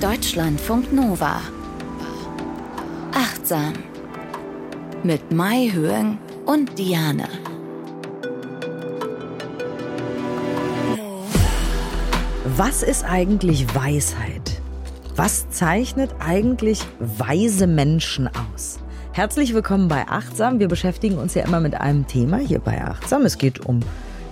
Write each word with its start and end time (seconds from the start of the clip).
Deutschlandfunk 0.00 0.94
Nova. 0.94 1.42
Achtsam. 3.12 3.74
Mit 5.02 5.30
Mai 5.30 5.70
Höhen 5.74 6.16
und 6.46 6.78
Diane. 6.78 7.28
Was 12.56 12.82
ist 12.82 13.04
eigentlich 13.04 13.74
Weisheit? 13.74 14.62
Was 15.16 15.50
zeichnet 15.50 16.14
eigentlich 16.18 16.80
weise 16.98 17.66
Menschen 17.66 18.26
aus? 18.28 18.78
Herzlich 19.12 19.52
willkommen 19.52 19.88
bei 19.88 20.08
Achtsam. 20.08 20.60
Wir 20.60 20.68
beschäftigen 20.68 21.18
uns 21.18 21.34
ja 21.34 21.44
immer 21.44 21.60
mit 21.60 21.74
einem 21.74 22.06
Thema 22.06 22.38
hier 22.38 22.60
bei 22.60 22.82
Achtsam. 22.82 23.26
Es 23.26 23.36
geht 23.36 23.66
um 23.66 23.80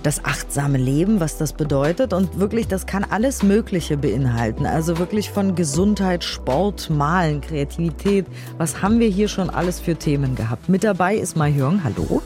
das 0.03 0.23
achtsame 0.25 0.77
Leben, 0.77 1.19
was 1.19 1.37
das 1.37 1.53
bedeutet. 1.53 2.13
Und 2.13 2.39
wirklich, 2.39 2.67
das 2.67 2.85
kann 2.85 3.03
alles 3.03 3.43
Mögliche 3.43 3.97
beinhalten. 3.97 4.65
Also 4.65 4.97
wirklich 4.97 5.29
von 5.29 5.55
Gesundheit, 5.55 6.23
Sport, 6.23 6.89
Malen, 6.89 7.41
Kreativität. 7.41 8.25
Was 8.57 8.81
haben 8.81 8.99
wir 8.99 9.09
hier 9.09 9.27
schon 9.27 9.49
alles 9.49 9.79
für 9.79 9.95
Themen 9.95 10.35
gehabt? 10.35 10.69
Mit 10.69 10.83
dabei 10.83 11.15
ist 11.15 11.35
Mai 11.35 11.53
Hyung. 11.53 11.83
Hallo. 11.83 12.21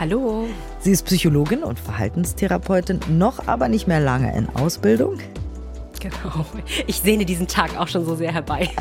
Hallo. 0.00 0.46
Sie 0.80 0.90
ist 0.90 1.04
Psychologin 1.06 1.62
und 1.62 1.78
Verhaltenstherapeutin, 1.78 3.00
noch 3.08 3.46
aber 3.46 3.68
nicht 3.68 3.86
mehr 3.86 4.00
lange 4.00 4.36
in 4.36 4.48
Ausbildung. 4.48 5.18
Genau. 6.04 6.44
Ich 6.86 7.00
sehne 7.00 7.24
diesen 7.24 7.46
Tag 7.46 7.78
auch 7.78 7.88
schon 7.88 8.04
so 8.04 8.14
sehr 8.14 8.32
herbei. 8.32 8.68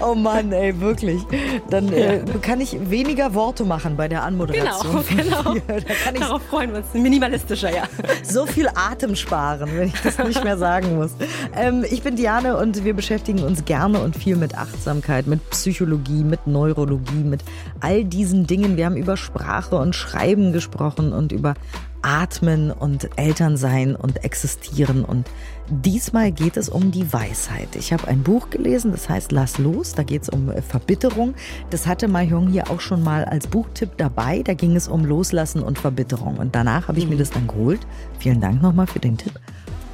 Oh 0.00 0.14
Mann, 0.16 0.50
ey, 0.52 0.80
wirklich. 0.80 1.22
Dann 1.70 1.92
äh, 1.92 2.24
kann 2.40 2.60
ich 2.60 2.90
weniger 2.90 3.34
Worte 3.34 3.64
machen 3.64 3.96
bei 3.96 4.08
der 4.08 4.24
Anmoderation. 4.24 5.04
Genau, 5.08 5.42
genau. 5.42 5.60
Da 5.66 5.94
kann 6.04 6.14
ich 6.14 6.20
Darauf 6.20 6.42
freuen 6.42 6.72
wir 6.72 6.78
uns. 6.78 6.92
Minimalistischer, 6.94 7.72
ja. 7.72 7.84
So 8.24 8.46
viel 8.46 8.68
Atem 8.74 9.14
sparen, 9.14 9.70
wenn 9.76 9.88
ich 9.88 10.00
das 10.02 10.18
nicht 10.18 10.42
mehr 10.42 10.58
sagen 10.58 10.96
muss. 10.96 11.12
Ähm, 11.54 11.84
ich 11.88 12.02
bin 12.02 12.16
Diane 12.16 12.56
und 12.56 12.84
wir 12.84 12.94
beschäftigen 12.94 13.44
uns 13.44 13.64
gerne 13.64 14.00
und 14.00 14.16
viel 14.16 14.36
mit 14.36 14.56
Achtsamkeit, 14.56 15.28
mit 15.28 15.48
Psychologie, 15.50 16.24
mit 16.24 16.48
Neurologie, 16.48 17.22
mit 17.22 17.42
all 17.80 18.04
diesen 18.04 18.46
Dingen. 18.46 18.76
Wir 18.76 18.86
haben 18.86 18.96
über 18.96 19.16
Sprache 19.16 19.76
und 19.76 19.94
Schreiben 19.94 20.52
gesprochen 20.52 21.12
und 21.12 21.30
über 21.30 21.54
Atmen 22.02 22.70
und 22.72 23.08
Elternsein 23.16 23.94
und 23.94 24.24
Existieren. 24.24 25.04
Und 25.04 25.26
diesmal 25.72 26.30
geht 26.32 26.56
es 26.56 26.68
um 26.68 26.90
die 26.90 27.12
Weisheit. 27.12 27.74
Ich 27.76 27.92
habe 27.92 28.06
ein 28.06 28.22
Buch 28.22 28.50
gelesen, 28.50 28.92
das 28.92 29.08
heißt 29.08 29.32
Lass 29.32 29.58
los. 29.58 29.94
Da 29.94 30.02
geht 30.02 30.22
es 30.22 30.28
um 30.28 30.52
Verbitterung. 30.68 31.34
Das 31.70 31.86
hatte 31.86 32.08
Mahjong 32.08 32.48
hier 32.48 32.70
auch 32.70 32.80
schon 32.80 33.02
mal 33.02 33.24
als 33.24 33.46
Buchtipp 33.46 33.96
dabei. 33.96 34.42
Da 34.42 34.54
ging 34.54 34.76
es 34.76 34.88
um 34.88 35.04
Loslassen 35.04 35.62
und 35.62 35.78
Verbitterung. 35.78 36.36
Und 36.36 36.54
danach 36.54 36.88
habe 36.88 36.98
ich 36.98 37.04
mhm. 37.04 37.12
mir 37.12 37.16
das 37.18 37.30
dann 37.30 37.46
geholt. 37.46 37.80
Vielen 38.18 38.40
Dank 38.40 38.62
nochmal 38.62 38.86
für 38.86 39.00
den 39.00 39.16
Tipp. 39.16 39.32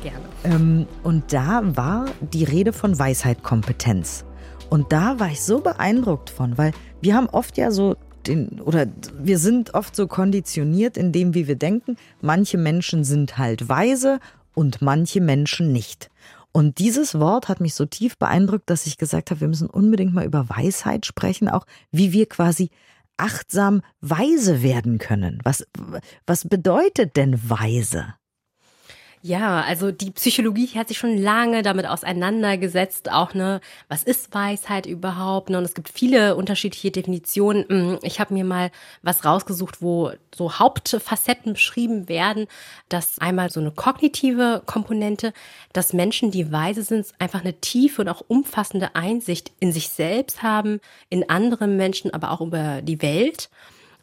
Gerne. 0.02 0.18
Ähm, 0.44 0.86
und 1.02 1.32
da 1.32 1.62
war 1.64 2.06
die 2.32 2.44
Rede 2.44 2.72
von 2.72 2.98
Weisheitkompetenz. 2.98 4.24
Und 4.70 4.92
da 4.92 5.18
war 5.18 5.28
ich 5.28 5.42
so 5.42 5.60
beeindruckt 5.60 6.30
von, 6.30 6.58
weil 6.58 6.72
wir 7.00 7.14
haben 7.14 7.28
oft 7.28 7.56
ja 7.56 7.70
so 7.70 7.96
den, 8.26 8.60
oder 8.60 8.86
wir 9.18 9.38
sind 9.38 9.74
oft 9.74 9.96
so 9.96 10.06
konditioniert 10.06 10.96
in 10.96 11.12
dem, 11.12 11.34
wie 11.34 11.48
wir 11.48 11.56
denken. 11.56 11.96
Manche 12.20 12.58
Menschen 12.58 13.04
sind 13.04 13.38
halt 13.38 13.68
weise 13.68 14.20
und 14.58 14.82
manche 14.82 15.20
Menschen 15.20 15.72
nicht. 15.72 16.10
Und 16.50 16.78
dieses 16.78 17.20
Wort 17.20 17.48
hat 17.48 17.60
mich 17.60 17.74
so 17.74 17.86
tief 17.86 18.18
beeindruckt, 18.18 18.68
dass 18.68 18.86
ich 18.86 18.98
gesagt 18.98 19.30
habe, 19.30 19.40
wir 19.42 19.46
müssen 19.46 19.70
unbedingt 19.70 20.12
mal 20.12 20.24
über 20.24 20.48
Weisheit 20.48 21.06
sprechen, 21.06 21.48
auch 21.48 21.64
wie 21.92 22.10
wir 22.10 22.26
quasi 22.26 22.70
achtsam 23.16 23.82
weise 24.00 24.60
werden 24.60 24.98
können. 24.98 25.38
Was, 25.44 25.64
was 26.26 26.48
bedeutet 26.48 27.16
denn 27.16 27.38
weise? 27.48 28.14
Ja, 29.22 29.62
also 29.62 29.90
die 29.90 30.12
Psychologie 30.12 30.68
hat 30.76 30.88
sich 30.88 30.98
schon 30.98 31.18
lange 31.18 31.62
damit 31.62 31.86
auseinandergesetzt, 31.86 33.10
auch 33.10 33.34
ne, 33.34 33.60
was 33.88 34.04
ist 34.04 34.32
Weisheit 34.32 34.86
überhaupt? 34.86 35.50
Ne? 35.50 35.58
Und 35.58 35.64
es 35.64 35.74
gibt 35.74 35.88
viele 35.88 36.36
unterschiedliche 36.36 36.92
Definitionen. 36.92 37.64
Hm, 37.68 37.98
ich 38.02 38.20
habe 38.20 38.32
mir 38.32 38.44
mal 38.44 38.70
was 39.02 39.24
rausgesucht, 39.24 39.82
wo 39.82 40.12
so 40.32 40.58
Hauptfacetten 40.60 41.54
beschrieben 41.54 42.08
werden, 42.08 42.46
dass 42.88 43.18
einmal 43.18 43.50
so 43.50 43.58
eine 43.58 43.72
kognitive 43.72 44.62
Komponente, 44.66 45.32
dass 45.72 45.92
Menschen, 45.92 46.30
die 46.30 46.52
weise 46.52 46.84
sind, 46.84 47.06
einfach 47.18 47.40
eine 47.40 47.54
tiefe 47.54 48.02
und 48.02 48.08
auch 48.08 48.22
umfassende 48.28 48.94
Einsicht 48.94 49.50
in 49.58 49.72
sich 49.72 49.88
selbst 49.88 50.44
haben, 50.44 50.80
in 51.10 51.28
andere 51.28 51.66
Menschen, 51.66 52.14
aber 52.14 52.30
auch 52.30 52.40
über 52.40 52.82
die 52.82 53.02
Welt. 53.02 53.50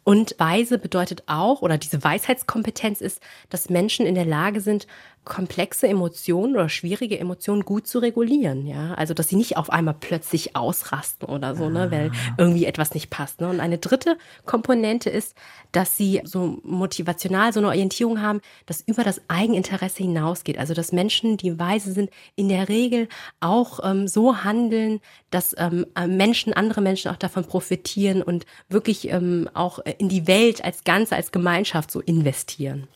Und 0.08 0.36
weise 0.38 0.78
bedeutet 0.78 1.24
auch, 1.26 1.62
oder 1.62 1.78
diese 1.78 2.04
Weisheitskompetenz 2.04 3.00
ist, 3.00 3.20
dass 3.48 3.70
Menschen 3.70 4.06
in 4.06 4.14
der 4.14 4.24
Lage 4.24 4.60
sind, 4.60 4.86
komplexe 5.26 5.88
Emotionen 5.88 6.54
oder 6.54 6.68
schwierige 6.68 7.18
Emotionen 7.18 7.64
gut 7.64 7.86
zu 7.86 7.98
regulieren, 7.98 8.64
ja. 8.64 8.94
Also, 8.94 9.12
dass 9.12 9.28
sie 9.28 9.36
nicht 9.36 9.56
auf 9.56 9.70
einmal 9.70 9.96
plötzlich 9.98 10.56
ausrasten 10.56 11.28
oder 11.28 11.56
so, 11.56 11.68
ne, 11.68 11.90
weil 11.90 12.10
ah. 12.10 12.34
irgendwie 12.38 12.64
etwas 12.64 12.94
nicht 12.94 13.10
passt, 13.10 13.40
ne. 13.40 13.48
Und 13.48 13.60
eine 13.60 13.76
dritte 13.76 14.16
Komponente 14.46 15.10
ist, 15.10 15.34
dass 15.72 15.96
sie 15.96 16.22
so 16.24 16.58
motivational 16.62 17.52
so 17.52 17.60
eine 17.60 17.66
Orientierung 17.66 18.22
haben, 18.22 18.40
dass 18.66 18.80
über 18.80 19.02
das 19.02 19.20
Eigeninteresse 19.28 20.04
hinausgeht. 20.04 20.58
Also, 20.58 20.74
dass 20.74 20.92
Menschen, 20.92 21.36
die 21.36 21.58
weise 21.58 21.92
sind, 21.92 22.10
in 22.36 22.48
der 22.48 22.68
Regel 22.68 23.08
auch 23.40 23.80
ähm, 23.82 24.06
so 24.06 24.44
handeln, 24.44 25.00
dass 25.30 25.56
ähm, 25.58 25.86
Menschen, 26.06 26.52
andere 26.52 26.80
Menschen 26.80 27.10
auch 27.10 27.16
davon 27.16 27.44
profitieren 27.44 28.22
und 28.22 28.46
wirklich 28.68 29.10
ähm, 29.10 29.50
auch 29.54 29.80
in 29.98 30.08
die 30.08 30.28
Welt 30.28 30.64
als 30.64 30.84
Ganze, 30.84 31.16
als 31.16 31.32
Gemeinschaft 31.32 31.90
so 31.90 32.00
investieren. 32.00 32.86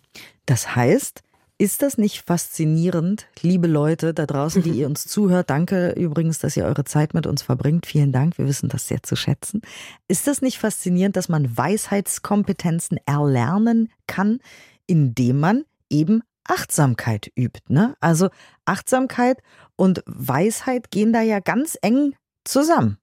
Das 0.47 0.77
heißt, 0.77 1.23
ist 1.60 1.82
das 1.82 1.98
nicht 1.98 2.22
faszinierend, 2.22 3.26
liebe 3.43 3.66
Leute 3.66 4.15
da 4.15 4.25
draußen, 4.25 4.62
die 4.62 4.71
ihr 4.71 4.87
uns 4.87 5.04
zuhört? 5.04 5.50
Danke 5.50 5.91
übrigens, 5.91 6.38
dass 6.38 6.56
ihr 6.56 6.65
eure 6.65 6.84
Zeit 6.84 7.12
mit 7.12 7.26
uns 7.26 7.43
verbringt. 7.43 7.84
Vielen 7.84 8.12
Dank, 8.12 8.38
wir 8.38 8.47
wissen 8.47 8.71
das 8.71 8.88
sehr 8.88 9.03
zu 9.03 9.15
schätzen. 9.15 9.60
Ist 10.09 10.26
das 10.26 10.41
nicht 10.41 10.56
faszinierend, 10.56 11.16
dass 11.16 11.28
man 11.28 11.54
Weisheitskompetenzen 11.54 12.98
erlernen 13.04 13.91
kann, 14.06 14.38
indem 14.87 15.38
man 15.38 15.65
eben 15.91 16.22
Achtsamkeit 16.48 17.31
übt? 17.37 17.60
Ne? 17.69 17.94
Also 18.00 18.31
Achtsamkeit 18.65 19.42
und 19.77 20.03
Weisheit 20.06 20.91
gehen 20.91 21.12
da 21.12 21.21
ja 21.21 21.41
ganz 21.41 21.77
eng 21.82 22.15
zusammen. 22.42 22.97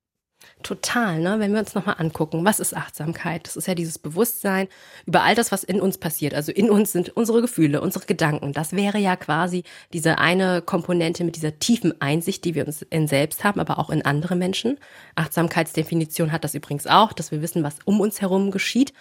Total, 0.64 1.20
ne? 1.20 1.40
Wenn 1.40 1.54
wir 1.54 1.60
uns 1.60 1.76
nochmal 1.76 1.96
angucken, 2.00 2.44
was 2.44 2.60
ist 2.60 2.76
Achtsamkeit? 2.76 3.46
Das 3.46 3.56
ist 3.56 3.68
ja 3.68 3.76
dieses 3.76 4.00
Bewusstsein 4.00 4.68
über 5.06 5.24
all 5.24 5.36
das, 5.36 5.52
was 5.52 5.64
in 5.64 5.80
uns 5.80 5.98
passiert. 5.98 6.34
Also 6.34 6.52
in 6.52 6.70
uns 6.70 6.92
sind 6.92 7.16
unsere 7.16 7.42
Gefühle, 7.42 7.80
unsere 7.80 8.06
Gedanken. 8.06 8.54
Das 8.54 8.74
wäre 8.74 8.98
ja 8.98 9.16
quasi 9.16 9.64
diese 9.94 10.18
eine 10.18 10.62
Komponente 10.62 11.24
mit 11.24 11.36
dieser 11.36 11.60
tiefen 11.60 12.02
Einsicht, 12.02 12.44
die 12.44 12.56
wir 12.56 12.66
uns 12.66 12.82
in 12.82 13.08
selbst 13.08 13.44
haben, 13.44 13.60
aber 13.60 13.78
auch 13.78 13.90
in 13.90 14.04
andere 14.04 14.36
Menschen. 14.36 14.80
Achtsamkeitsdefinition 15.16 16.32
hat 16.32 16.44
das 16.44 16.56
übrigens 16.56 16.88
auch, 16.88 17.14
dass 17.14 17.32
wir 17.32 17.42
wissen, 17.42 17.64
was 17.64 17.78
um 17.86 18.00
uns 18.00 18.22
herum 18.22 18.52
geschieht. 18.52 18.94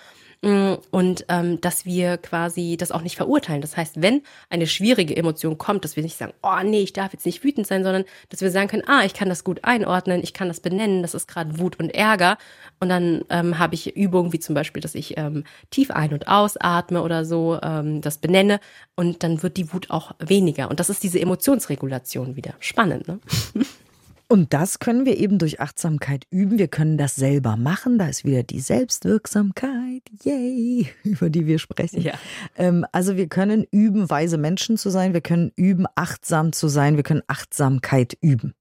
Mm, 0.42 0.74
und 0.90 1.24
ähm, 1.28 1.60
dass 1.60 1.86
wir 1.86 2.18
quasi 2.18 2.76
das 2.78 2.92
auch 2.92 3.00
nicht 3.00 3.16
verurteilen. 3.16 3.62
Das 3.62 3.76
heißt, 3.76 4.02
wenn 4.02 4.22
eine 4.50 4.66
schwierige 4.66 5.16
Emotion 5.16 5.56
kommt, 5.56 5.84
dass 5.84 5.96
wir 5.96 6.02
nicht 6.02 6.18
sagen, 6.18 6.34
oh 6.42 6.62
nee, 6.62 6.82
ich 6.82 6.92
darf 6.92 7.12
jetzt 7.12 7.24
nicht 7.24 7.42
wütend 7.42 7.66
sein, 7.66 7.82
sondern 7.84 8.04
dass 8.28 8.42
wir 8.42 8.50
sagen 8.50 8.68
können, 8.68 8.86
ah, 8.86 9.04
ich 9.04 9.14
kann 9.14 9.28
das 9.28 9.44
gut 9.44 9.64
einordnen, 9.64 10.22
ich 10.22 10.34
kann 10.34 10.48
das 10.48 10.60
benennen, 10.60 11.02
das 11.02 11.14
ist 11.14 11.26
gerade 11.26 11.58
Wut 11.58 11.78
und 11.78 11.90
Ärger. 11.90 12.36
Und 12.80 12.90
dann 12.90 13.24
ähm, 13.30 13.58
habe 13.58 13.74
ich 13.74 13.96
Übungen 13.96 14.32
wie 14.32 14.40
zum 14.40 14.54
Beispiel, 14.54 14.82
dass 14.82 14.94
ich 14.94 15.16
ähm, 15.16 15.44
tief 15.70 15.90
ein- 15.90 16.12
und 16.12 16.28
ausatme 16.28 17.02
oder 17.02 17.24
so, 17.24 17.58
ähm, 17.62 18.02
das 18.02 18.18
benenne 18.18 18.60
und 18.94 19.22
dann 19.22 19.42
wird 19.42 19.56
die 19.56 19.72
Wut 19.72 19.90
auch 19.90 20.12
weniger. 20.18 20.68
Und 20.68 20.80
das 20.80 20.90
ist 20.90 21.02
diese 21.02 21.20
Emotionsregulation 21.20 22.36
wieder. 22.36 22.54
Spannend, 22.60 23.08
ne? 23.08 23.18
Und 24.28 24.52
das 24.52 24.80
können 24.80 25.06
wir 25.06 25.18
eben 25.18 25.38
durch 25.38 25.60
Achtsamkeit 25.60 26.26
üben. 26.30 26.58
Wir 26.58 26.66
können 26.66 26.98
das 26.98 27.14
selber 27.14 27.56
machen. 27.56 27.98
Da 27.98 28.08
ist 28.08 28.24
wieder 28.24 28.42
die 28.42 28.60
Selbstwirksamkeit, 28.60 30.02
yay, 30.24 30.88
über 31.04 31.30
die 31.30 31.46
wir 31.46 31.58
sprechen. 31.58 32.02
Ja. 32.02 32.14
Ähm, 32.56 32.84
also 32.90 33.16
wir 33.16 33.28
können 33.28 33.64
üben, 33.70 34.10
weise 34.10 34.36
Menschen 34.36 34.76
zu 34.76 34.90
sein. 34.90 35.14
Wir 35.14 35.20
können 35.20 35.52
üben, 35.54 35.86
achtsam 35.94 36.52
zu 36.52 36.66
sein. 36.66 36.96
Wir 36.96 37.04
können 37.04 37.22
Achtsamkeit 37.28 38.18
üben. 38.20 38.54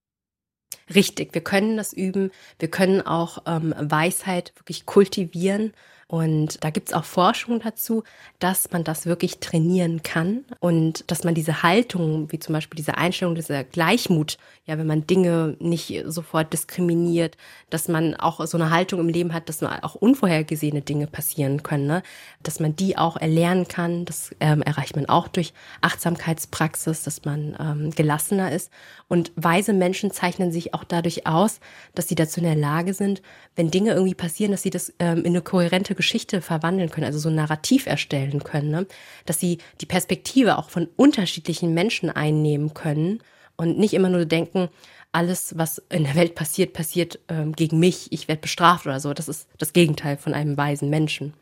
Richtig, 0.94 1.34
wir 1.34 1.42
können 1.42 1.78
das 1.78 1.94
üben. 1.94 2.30
Wir 2.60 2.70
können 2.70 3.02
auch 3.02 3.44
ähm, 3.48 3.74
Weisheit 3.80 4.54
wirklich 4.58 4.86
kultivieren 4.86 5.74
und 6.08 6.64
da 6.64 6.70
gibt's 6.70 6.94
auch 6.94 7.04
Forschung 7.04 7.60
dazu, 7.60 8.04
dass 8.38 8.72
man 8.72 8.84
das 8.84 9.08
wirklich 9.08 9.40
trainieren 9.40 10.04
kann 10.04 10.46
und 10.60 11.10
dass 11.10 11.24
man 11.24 11.34
diese 11.34 11.64
Haltung, 11.64 12.32
wie 12.32 12.38
zum 12.38 12.54
Beispiel 12.54 12.78
diese 12.78 12.96
Einstellung, 12.96 13.34
dieser 13.34 13.64
Gleichmut, 13.64 14.38
ja, 14.68 14.78
wenn 14.78 14.86
man 14.86 15.08
Dinge 15.08 15.58
nicht 15.60 16.04
sofort 16.06 16.54
diskriminiert, 16.54 17.38
dass 17.72 17.88
man 17.88 18.14
auch 18.16 18.46
so 18.46 18.58
eine 18.58 18.70
Haltung 18.70 19.00
im 19.00 19.10
Leben 19.10 19.34
hat, 19.34 19.50
dass 19.50 19.62
man 19.62 19.80
auch 19.82 19.96
unvorhergesehene 19.96 20.82
Dinge 20.82 21.08
passieren 21.08 21.64
können, 21.64 21.88
ne? 21.88 22.04
dass 22.44 22.60
man 22.60 22.76
die 22.76 22.98
auch 23.00 23.18
erlernen 23.18 23.68
kann. 23.68 24.06
Das 24.06 24.30
ähm, 24.40 24.62
erreicht 24.62 24.96
man 24.96 25.08
auch 25.08 25.28
durch 25.28 25.54
Achtsamkeitspraxis, 25.82 27.02
dass 27.02 27.26
man 27.26 27.56
ähm, 27.60 27.90
gelassener 27.90 28.52
ist. 28.52 28.72
Und 29.08 29.32
weise 29.36 29.74
Menschen 29.74 30.12
zeichnen 30.12 30.52
sich 30.52 30.76
auch 30.76 30.84
dadurch 30.84 31.26
aus, 31.26 31.60
dass 31.96 32.08
sie 32.08 32.16
dazu 32.16 32.40
in 32.40 32.46
der 32.46 32.56
Lage 32.56 32.94
sind, 32.94 33.24
wenn 33.56 33.72
Dinge 33.72 33.94
irgendwie 33.94 34.16
passieren, 34.16 34.52
dass 34.52 34.62
sie 34.62 34.70
das 34.70 34.94
ähm, 35.00 35.20
in 35.20 35.28
eine 35.28 35.42
kohärente 35.42 35.95
Geschichte 35.96 36.42
verwandeln 36.42 36.92
können, 36.92 37.08
also 37.08 37.20
so 37.20 37.30
ein 37.30 37.36
Narrativ 37.36 37.88
erstellen 37.88 38.44
können, 38.44 38.70
ne? 38.70 38.88
dass 39.26 39.40
sie 39.40 39.58
die 39.82 39.86
Perspektive 39.86 40.58
auch 40.58 40.70
von 40.70 40.88
unterschiedlichen 40.96 41.74
Menschen 41.74 42.10
einnehmen 42.10 42.74
können 42.74 43.24
und 43.56 43.78
nicht 43.78 43.94
immer 43.94 44.10
nur 44.10 44.26
denken, 44.26 44.70
alles, 45.12 45.58
was 45.58 45.82
in 45.90 46.04
der 46.04 46.16
Welt 46.16 46.36
passiert, 46.36 46.74
passiert 46.74 47.20
ähm, 47.30 47.54
gegen 47.54 47.80
mich, 47.80 48.12
ich 48.12 48.28
werde 48.28 48.42
bestraft 48.42 48.86
oder 48.86 49.00
so. 49.00 49.14
Das 49.14 49.30
ist 49.30 49.48
das 49.58 49.72
Gegenteil 49.72 50.18
von 50.18 50.34
einem 50.34 50.58
weisen 50.58 50.90
Menschen 50.90 51.34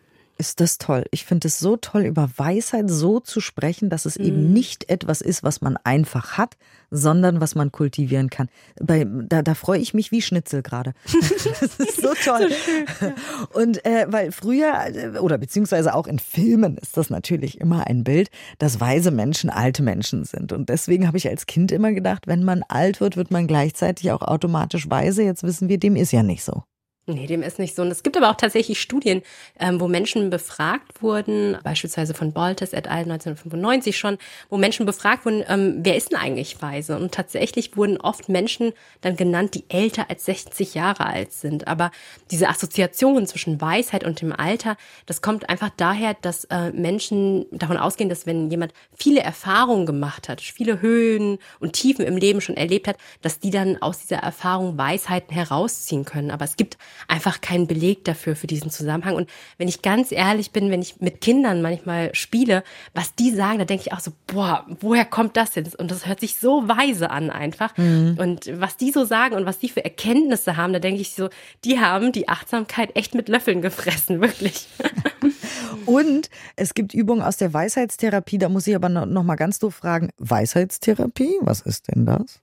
ist 0.49 0.59
das 0.59 0.77
toll. 0.77 1.05
Ich 1.11 1.23
finde 1.23 1.47
es 1.47 1.59
so 1.59 1.77
toll, 1.77 2.01
über 2.01 2.29
Weisheit 2.35 2.89
so 2.89 3.21
zu 3.21 3.39
sprechen, 3.39 3.89
dass 3.89 4.05
es 4.05 4.19
mhm. 4.19 4.25
eben 4.25 4.53
nicht 4.53 4.89
etwas 4.89 5.21
ist, 5.21 5.41
was 5.41 5.61
man 5.61 5.77
einfach 5.77 6.37
hat, 6.37 6.57
sondern 6.91 7.39
was 7.39 7.55
man 7.55 7.71
kultivieren 7.71 8.29
kann. 8.29 8.49
Bei, 8.81 9.05
da, 9.07 9.41
da 9.41 9.55
freue 9.55 9.79
ich 9.79 9.93
mich 9.93 10.11
wie 10.11 10.21
Schnitzel 10.21 10.61
gerade. 10.61 10.93
das 11.61 11.75
ist 11.77 12.01
so 12.01 12.13
toll. 12.23 12.49
So 12.49 12.55
schön, 12.55 12.85
ja. 12.99 13.15
Und 13.53 13.85
äh, 13.85 14.05
weil 14.09 14.33
früher, 14.33 14.73
äh, 14.93 15.17
oder 15.17 15.37
beziehungsweise 15.37 15.95
auch 15.95 16.07
in 16.07 16.19
Filmen 16.19 16.77
ist 16.77 16.97
das 16.97 17.09
natürlich 17.09 17.61
immer 17.61 17.87
ein 17.87 18.03
Bild, 18.03 18.29
dass 18.59 18.81
weise 18.81 19.11
Menschen 19.11 19.49
alte 19.49 19.81
Menschen 19.81 20.25
sind. 20.25 20.51
Und 20.51 20.67
deswegen 20.67 21.07
habe 21.07 21.17
ich 21.17 21.29
als 21.29 21.45
Kind 21.45 21.71
immer 21.71 21.93
gedacht, 21.93 22.27
wenn 22.27 22.43
man 22.43 22.63
alt 22.67 22.99
wird, 22.99 23.15
wird 23.15 23.31
man 23.31 23.47
gleichzeitig 23.47 24.11
auch 24.11 24.21
automatisch 24.21 24.89
weise. 24.89 25.23
Jetzt 25.23 25.43
wissen 25.43 25.69
wir, 25.69 25.77
dem 25.77 25.95
ist 25.95 26.11
ja 26.11 26.21
nicht 26.21 26.43
so. 26.43 26.63
Nee, 27.05 27.27
dem 27.27 27.43
ist 27.43 27.59
nicht 27.59 27.75
so. 27.75 27.81
Und 27.81 27.91
es 27.91 28.01
gibt 28.01 28.15
aber 28.15 28.29
auch 28.29 28.37
tatsächlich 28.37 28.79
Studien, 28.79 29.23
ähm, 29.59 29.81
wo 29.81 29.89
Menschen 29.89 30.29
befragt 30.29 31.01
wurden, 31.03 31.57
beispielsweise 31.61 32.13
von 32.13 32.31
Boltes 32.31 32.71
et 32.71 32.87
al. 32.87 33.03
1995 33.03 33.97
schon, 33.97 34.17
wo 34.49 34.55
Menschen 34.55 34.85
befragt 34.85 35.25
wurden, 35.25 35.43
ähm, 35.49 35.79
wer 35.79 35.97
ist 35.97 36.13
denn 36.13 36.19
eigentlich 36.19 36.61
weise? 36.61 36.95
Und 36.95 37.13
tatsächlich 37.13 37.75
wurden 37.75 37.99
oft 37.99 38.29
Menschen 38.29 38.71
dann 39.01 39.17
genannt, 39.17 39.53
die 39.55 39.65
älter 39.67 40.09
als 40.09 40.23
60 40.23 40.75
Jahre 40.75 41.05
alt 41.05 41.33
sind. 41.33 41.67
Aber 41.67 41.91
diese 42.31 42.47
Assoziation 42.47 43.27
zwischen 43.27 43.59
Weisheit 43.59 44.05
und 44.05 44.21
dem 44.21 44.31
Alter, 44.31 44.77
das 45.05 45.21
kommt 45.21 45.49
einfach 45.49 45.71
daher, 45.75 46.15
dass 46.21 46.45
äh, 46.45 46.71
Menschen 46.71 47.47
davon 47.51 47.75
ausgehen, 47.75 48.09
dass 48.09 48.25
wenn 48.25 48.49
jemand 48.49 48.73
viele 48.95 49.19
Erfahrungen 49.19 49.85
gemacht 49.85 50.29
hat, 50.29 50.39
viele 50.39 50.79
Höhen 50.79 51.37
und 51.59 51.73
Tiefen 51.73 52.05
im 52.05 52.15
Leben 52.15 52.39
schon 52.39 52.55
erlebt 52.55 52.87
hat, 52.87 52.95
dass 53.21 53.39
die 53.39 53.51
dann 53.51 53.81
aus 53.81 53.99
dieser 53.99 54.19
Erfahrung 54.19 54.77
Weisheiten 54.77 55.33
herausziehen 55.33 56.05
können. 56.05 56.31
Aber 56.31 56.45
es 56.45 56.55
gibt 56.55 56.77
einfach 57.07 57.41
keinen 57.41 57.67
Beleg 57.67 58.03
dafür, 58.05 58.35
für 58.35 58.47
diesen 58.47 58.69
Zusammenhang. 58.69 59.15
Und 59.15 59.29
wenn 59.57 59.67
ich 59.67 59.81
ganz 59.81 60.11
ehrlich 60.11 60.51
bin, 60.51 60.71
wenn 60.71 60.81
ich 60.81 61.01
mit 61.01 61.21
Kindern 61.21 61.61
manchmal 61.61 62.13
spiele, 62.15 62.63
was 62.93 63.15
die 63.15 63.31
sagen, 63.31 63.59
da 63.59 63.65
denke 63.65 63.83
ich 63.87 63.93
auch 63.93 63.99
so, 63.99 64.11
boah, 64.27 64.65
woher 64.79 65.05
kommt 65.05 65.37
das 65.37 65.55
jetzt? 65.55 65.77
Und 65.77 65.91
das 65.91 66.05
hört 66.05 66.19
sich 66.19 66.37
so 66.37 66.67
weise 66.67 67.09
an 67.09 67.29
einfach. 67.29 67.75
Mhm. 67.77 68.17
Und 68.19 68.59
was 68.59 68.77
die 68.77 68.91
so 68.91 69.05
sagen 69.05 69.35
und 69.35 69.45
was 69.45 69.59
die 69.59 69.69
für 69.69 69.83
Erkenntnisse 69.83 70.57
haben, 70.57 70.73
da 70.73 70.79
denke 70.79 71.01
ich 71.01 71.13
so, 71.13 71.29
die 71.63 71.79
haben 71.79 72.11
die 72.11 72.29
Achtsamkeit 72.29 72.95
echt 72.95 73.15
mit 73.15 73.29
Löffeln 73.29 73.61
gefressen, 73.61 74.21
wirklich. 74.21 74.67
Und 75.85 76.29
es 76.55 76.73
gibt 76.73 76.93
Übungen 76.93 77.21
aus 77.21 77.37
der 77.37 77.53
Weisheitstherapie, 77.53 78.37
da 78.37 78.49
muss 78.49 78.67
ich 78.67 78.75
aber 78.75 78.89
noch 78.89 79.23
mal 79.23 79.35
ganz 79.35 79.59
doof 79.59 79.75
fragen, 79.75 80.09
Weisheitstherapie, 80.17 81.37
was 81.41 81.61
ist 81.61 81.89
denn 81.89 82.05
das? 82.05 82.42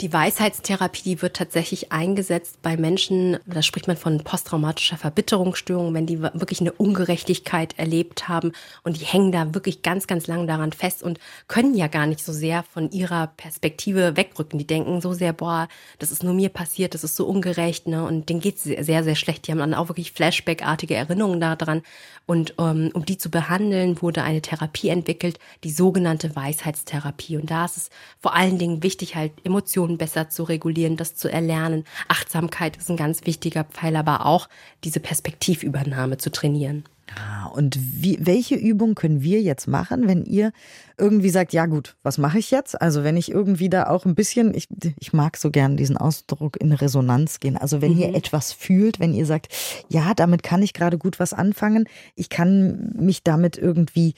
Die 0.00 0.12
Weisheitstherapie, 0.12 1.02
die 1.04 1.22
wird 1.22 1.36
tatsächlich 1.36 1.92
eingesetzt 1.92 2.58
bei 2.62 2.76
Menschen, 2.76 3.38
da 3.46 3.62
spricht 3.62 3.86
man 3.86 3.96
von 3.96 4.24
posttraumatischer 4.24 4.96
Verbitterungsstörung, 4.96 5.94
wenn 5.94 6.06
die 6.06 6.20
wirklich 6.20 6.60
eine 6.60 6.72
Ungerechtigkeit 6.72 7.78
erlebt 7.78 8.28
haben 8.28 8.52
und 8.82 9.00
die 9.00 9.04
hängen 9.04 9.30
da 9.30 9.54
wirklich 9.54 9.82
ganz, 9.82 10.08
ganz 10.08 10.26
lang 10.26 10.48
daran 10.48 10.72
fest 10.72 11.04
und 11.04 11.20
können 11.46 11.74
ja 11.74 11.86
gar 11.86 12.06
nicht 12.06 12.24
so 12.24 12.32
sehr 12.32 12.64
von 12.64 12.90
ihrer 12.90 13.28
Perspektive 13.28 14.16
wegrücken. 14.16 14.58
Die 14.58 14.66
denken 14.66 15.00
so 15.00 15.12
sehr, 15.12 15.32
boah, 15.32 15.68
das 16.00 16.10
ist 16.10 16.24
nur 16.24 16.34
mir 16.34 16.48
passiert, 16.48 16.94
das 16.94 17.04
ist 17.04 17.14
so 17.14 17.26
ungerecht, 17.26 17.86
ne? 17.86 18.04
Und 18.04 18.28
denen 18.28 18.40
geht's 18.40 18.64
sehr, 18.64 18.82
sehr, 18.82 19.04
sehr 19.04 19.16
schlecht. 19.16 19.46
Die 19.46 19.52
haben 19.52 19.58
dann 19.58 19.74
auch 19.74 19.88
wirklich 19.88 20.10
Flashback-artige 20.10 20.96
Erinnerungen 20.96 21.40
daran. 21.40 21.82
Und 22.26 22.54
ähm, 22.58 22.90
um 22.94 23.04
die 23.04 23.18
zu 23.18 23.30
behandeln, 23.30 24.00
wurde 24.00 24.22
eine 24.22 24.40
Therapie 24.40 24.88
entwickelt, 24.88 25.38
die 25.62 25.70
sogenannte 25.70 26.34
Weisheitstherapie. 26.34 27.36
Und 27.36 27.50
da 27.50 27.66
ist 27.66 27.76
es 27.76 27.90
vor 28.18 28.34
allen 28.34 28.58
Dingen 28.58 28.82
wichtig, 28.82 29.14
halt 29.14 29.32
Emotionen 29.44 29.98
besser 29.98 30.28
zu 30.28 30.42
regulieren, 30.44 30.96
das 30.96 31.14
zu 31.14 31.30
erlernen. 31.30 31.84
Achtsamkeit 32.08 32.76
ist 32.76 32.90
ein 32.90 32.96
ganz 32.96 33.26
wichtiger 33.26 33.64
Pfeil, 33.64 33.96
aber 33.96 34.26
auch 34.26 34.48
diese 34.82 35.00
Perspektivübernahme 35.00 36.18
zu 36.18 36.30
trainieren. 36.30 36.84
Ah, 37.12 37.46
und 37.48 37.78
wie, 37.78 38.18
welche 38.20 38.54
Übung 38.54 38.94
können 38.94 39.22
wir 39.22 39.42
jetzt 39.42 39.68
machen, 39.68 40.08
wenn 40.08 40.24
ihr 40.24 40.52
irgendwie 40.96 41.28
sagt, 41.28 41.52
ja 41.52 41.66
gut, 41.66 41.96
was 42.02 42.16
mache 42.16 42.38
ich 42.38 42.50
jetzt? 42.50 42.80
Also 42.80 43.04
wenn 43.04 43.16
ich 43.16 43.30
irgendwie 43.30 43.68
da 43.68 43.88
auch 43.88 44.06
ein 44.06 44.14
bisschen, 44.14 44.54
ich, 44.54 44.68
ich 44.98 45.12
mag 45.12 45.36
so 45.36 45.50
gern 45.50 45.76
diesen 45.76 45.98
Ausdruck 45.98 46.56
in 46.56 46.72
Resonanz 46.72 47.40
gehen. 47.40 47.58
Also 47.58 47.82
wenn 47.82 47.92
mhm. 47.92 48.00
ihr 48.00 48.14
etwas 48.14 48.52
fühlt, 48.52 49.00
wenn 49.00 49.12
ihr 49.12 49.26
sagt, 49.26 49.48
ja, 49.88 50.14
damit 50.14 50.42
kann 50.42 50.62
ich 50.62 50.72
gerade 50.72 50.96
gut 50.96 51.20
was 51.20 51.34
anfangen, 51.34 51.88
ich 52.14 52.30
kann 52.30 52.92
mich 52.96 53.22
damit 53.22 53.58
irgendwie, 53.58 54.14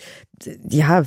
ja, 0.69 1.05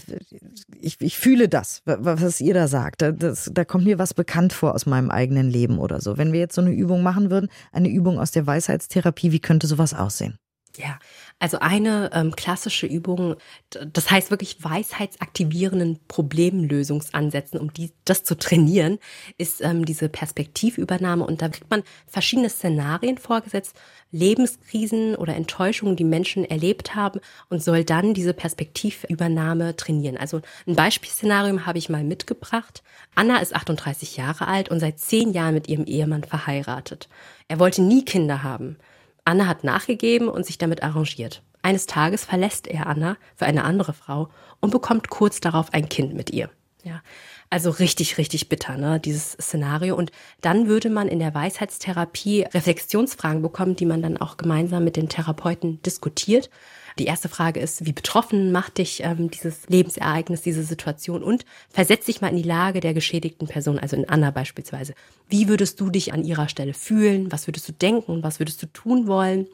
ich, 0.81 0.99
ich 0.99 1.17
fühle 1.17 1.47
das, 1.47 1.81
was 1.85 2.41
ihr 2.41 2.53
da 2.53 2.67
sagt. 2.67 3.01
Das, 3.01 3.49
da 3.53 3.63
kommt 3.63 3.85
mir 3.85 3.99
was 3.99 4.13
bekannt 4.13 4.51
vor 4.51 4.75
aus 4.75 4.85
meinem 4.85 5.11
eigenen 5.11 5.49
Leben 5.49 5.79
oder 5.79 6.01
so. 6.01 6.17
Wenn 6.17 6.33
wir 6.33 6.41
jetzt 6.41 6.55
so 6.55 6.61
eine 6.61 6.71
Übung 6.71 7.03
machen 7.03 7.31
würden, 7.31 7.49
eine 7.71 7.89
Übung 7.89 8.19
aus 8.19 8.31
der 8.31 8.45
Weisheitstherapie, 8.45 9.31
wie 9.31 9.39
könnte 9.39 9.65
sowas 9.65 9.93
aussehen? 9.93 10.37
Ja, 10.77 10.99
also 11.39 11.59
eine 11.59 12.11
ähm, 12.13 12.35
klassische 12.35 12.85
Übung, 12.85 13.35
das 13.69 14.11
heißt 14.11 14.29
wirklich 14.29 14.61
weisheitsaktivierenden 14.61 15.99
Problemlösungsansätzen, 16.09 17.59
um 17.59 17.71
die, 17.71 17.93
das 18.03 18.25
zu 18.25 18.37
trainieren, 18.37 18.99
ist 19.37 19.61
ähm, 19.61 19.85
diese 19.85 20.09
Perspektivübernahme. 20.09 21.25
Und 21.25 21.41
da 21.41 21.47
kriegt 21.47 21.71
man 21.71 21.83
verschiedene 22.07 22.49
Szenarien 22.49 23.17
vorgesetzt, 23.17 23.77
Lebenskrisen 24.11 25.15
oder 25.15 25.35
Enttäuschungen, 25.35 25.95
die 25.95 26.03
Menschen 26.03 26.43
erlebt 26.43 26.95
haben 26.95 27.21
und 27.49 27.63
soll 27.63 27.85
dann 27.85 28.13
diese 28.13 28.33
Perspektivübernahme 28.33 29.77
trainieren. 29.77 30.17
Also 30.17 30.41
ein 30.67 30.75
Beispielszenario 30.75 31.65
habe 31.65 31.77
ich 31.77 31.87
mal 31.87 32.03
mitgebracht. 32.03 32.83
Anna 33.15 33.37
ist 33.39 33.55
38 33.55 34.17
Jahre 34.17 34.47
alt 34.47 34.69
und 34.69 34.81
seit 34.81 34.99
zehn 34.99 35.31
Jahren 35.31 35.53
mit 35.53 35.69
ihrem 35.69 35.85
Ehemann 35.85 36.25
verheiratet. 36.25 37.07
Er 37.47 37.59
wollte 37.59 37.81
nie 37.81 38.03
Kinder 38.03 38.43
haben. 38.43 38.77
Anna 39.25 39.47
hat 39.47 39.63
nachgegeben 39.63 40.27
und 40.29 40.45
sich 40.45 40.57
damit 40.57 40.83
arrangiert. 40.83 41.43
Eines 41.61 41.85
Tages 41.85 42.23
verlässt 42.23 42.67
er 42.67 42.87
Anna 42.87 43.17
für 43.35 43.45
eine 43.45 43.63
andere 43.63 43.93
Frau 43.93 44.29
und 44.59 44.71
bekommt 44.71 45.09
kurz 45.09 45.41
darauf 45.41 45.73
ein 45.73 45.89
Kind 45.89 46.13
mit 46.13 46.29
ihr. 46.29 46.49
Ja, 46.83 47.01
also 47.49 47.71
richtig, 47.71 48.17
richtig 48.17 48.47
bitter, 48.47 48.77
ne, 48.77 48.99
dieses 48.99 49.33
Szenario. 49.33 49.95
Und 49.95 50.11
dann 50.39 50.67
würde 50.67 50.89
man 50.89 51.09
in 51.09 51.19
der 51.19 51.33
Weisheitstherapie 51.33 52.43
Reflexionsfragen 52.53 53.41
bekommen, 53.41 53.75
die 53.75 53.85
man 53.85 54.01
dann 54.01 54.17
auch 54.17 54.37
gemeinsam 54.37 54.85
mit 54.85 54.95
den 54.95 55.09
Therapeuten 55.09 55.81
diskutiert. 55.81 56.49
Die 56.99 57.05
erste 57.05 57.29
Frage 57.29 57.61
ist, 57.61 57.85
wie 57.85 57.93
betroffen 57.93 58.51
macht 58.51 58.77
dich 58.77 59.01
ähm, 59.03 59.31
dieses 59.31 59.69
Lebensereignis, 59.69 60.41
diese 60.41 60.63
Situation 60.63 61.23
und 61.23 61.45
versetz 61.69 62.05
dich 62.05 62.19
mal 62.19 62.27
in 62.27 62.35
die 62.35 62.43
Lage 62.43 62.81
der 62.81 62.93
geschädigten 62.93 63.47
Person, 63.47 63.79
also 63.79 63.95
in 63.95 64.09
Anna 64.09 64.31
beispielsweise. 64.31 64.93
Wie 65.29 65.47
würdest 65.47 65.79
du 65.79 65.89
dich 65.89 66.11
an 66.11 66.25
ihrer 66.25 66.49
Stelle 66.49 66.73
fühlen? 66.73 67.31
Was 67.31 67.47
würdest 67.47 67.69
du 67.69 67.71
denken? 67.71 68.21
Was 68.21 68.39
würdest 68.39 68.61
du 68.61 68.65
tun 68.67 69.07
wollen? 69.07 69.47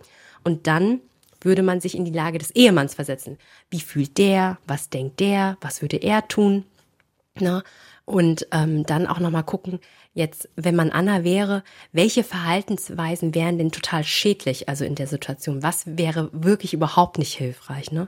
Und 0.43 0.65
dann 0.65 1.01
würde 1.39 1.61
man 1.61 1.81
sich 1.81 1.95
in 1.95 2.03
die 2.03 2.11
Lage 2.11 2.39
des 2.39 2.49
Ehemanns 2.49 2.95
versetzen. 2.95 3.37
Wie 3.69 3.79
fühlt 3.79 4.17
der? 4.17 4.57
Was 4.65 4.89
denkt 4.89 5.19
der? 5.19 5.57
Was 5.61 5.83
würde 5.83 5.97
er 5.97 6.27
tun? 6.27 6.65
Na, 7.39 7.63
und 8.05 8.47
ähm, 8.51 8.85
dann 8.85 9.05
auch 9.05 9.19
nochmal 9.19 9.43
gucken, 9.43 9.79
jetzt, 10.15 10.50
wenn 10.55 10.75
man 10.75 10.89
Anna 10.89 11.24
wäre, 11.24 11.63
welche 11.91 12.24
Verhaltensweisen 12.24 13.36
wären 13.36 13.60
denn 13.60 13.72
total 13.72 14.03
schädlich, 14.03 14.67
also 14.67 14.84
in 14.84 14.95
der 14.95 15.07
Situation? 15.07 15.62
Was 15.62 15.84
wäre 15.86 16.29
wirklich 16.31 16.74
überhaupt 16.74 17.19
nicht 17.19 17.34
hilfreich, 17.34 17.91
ne? 17.91 18.07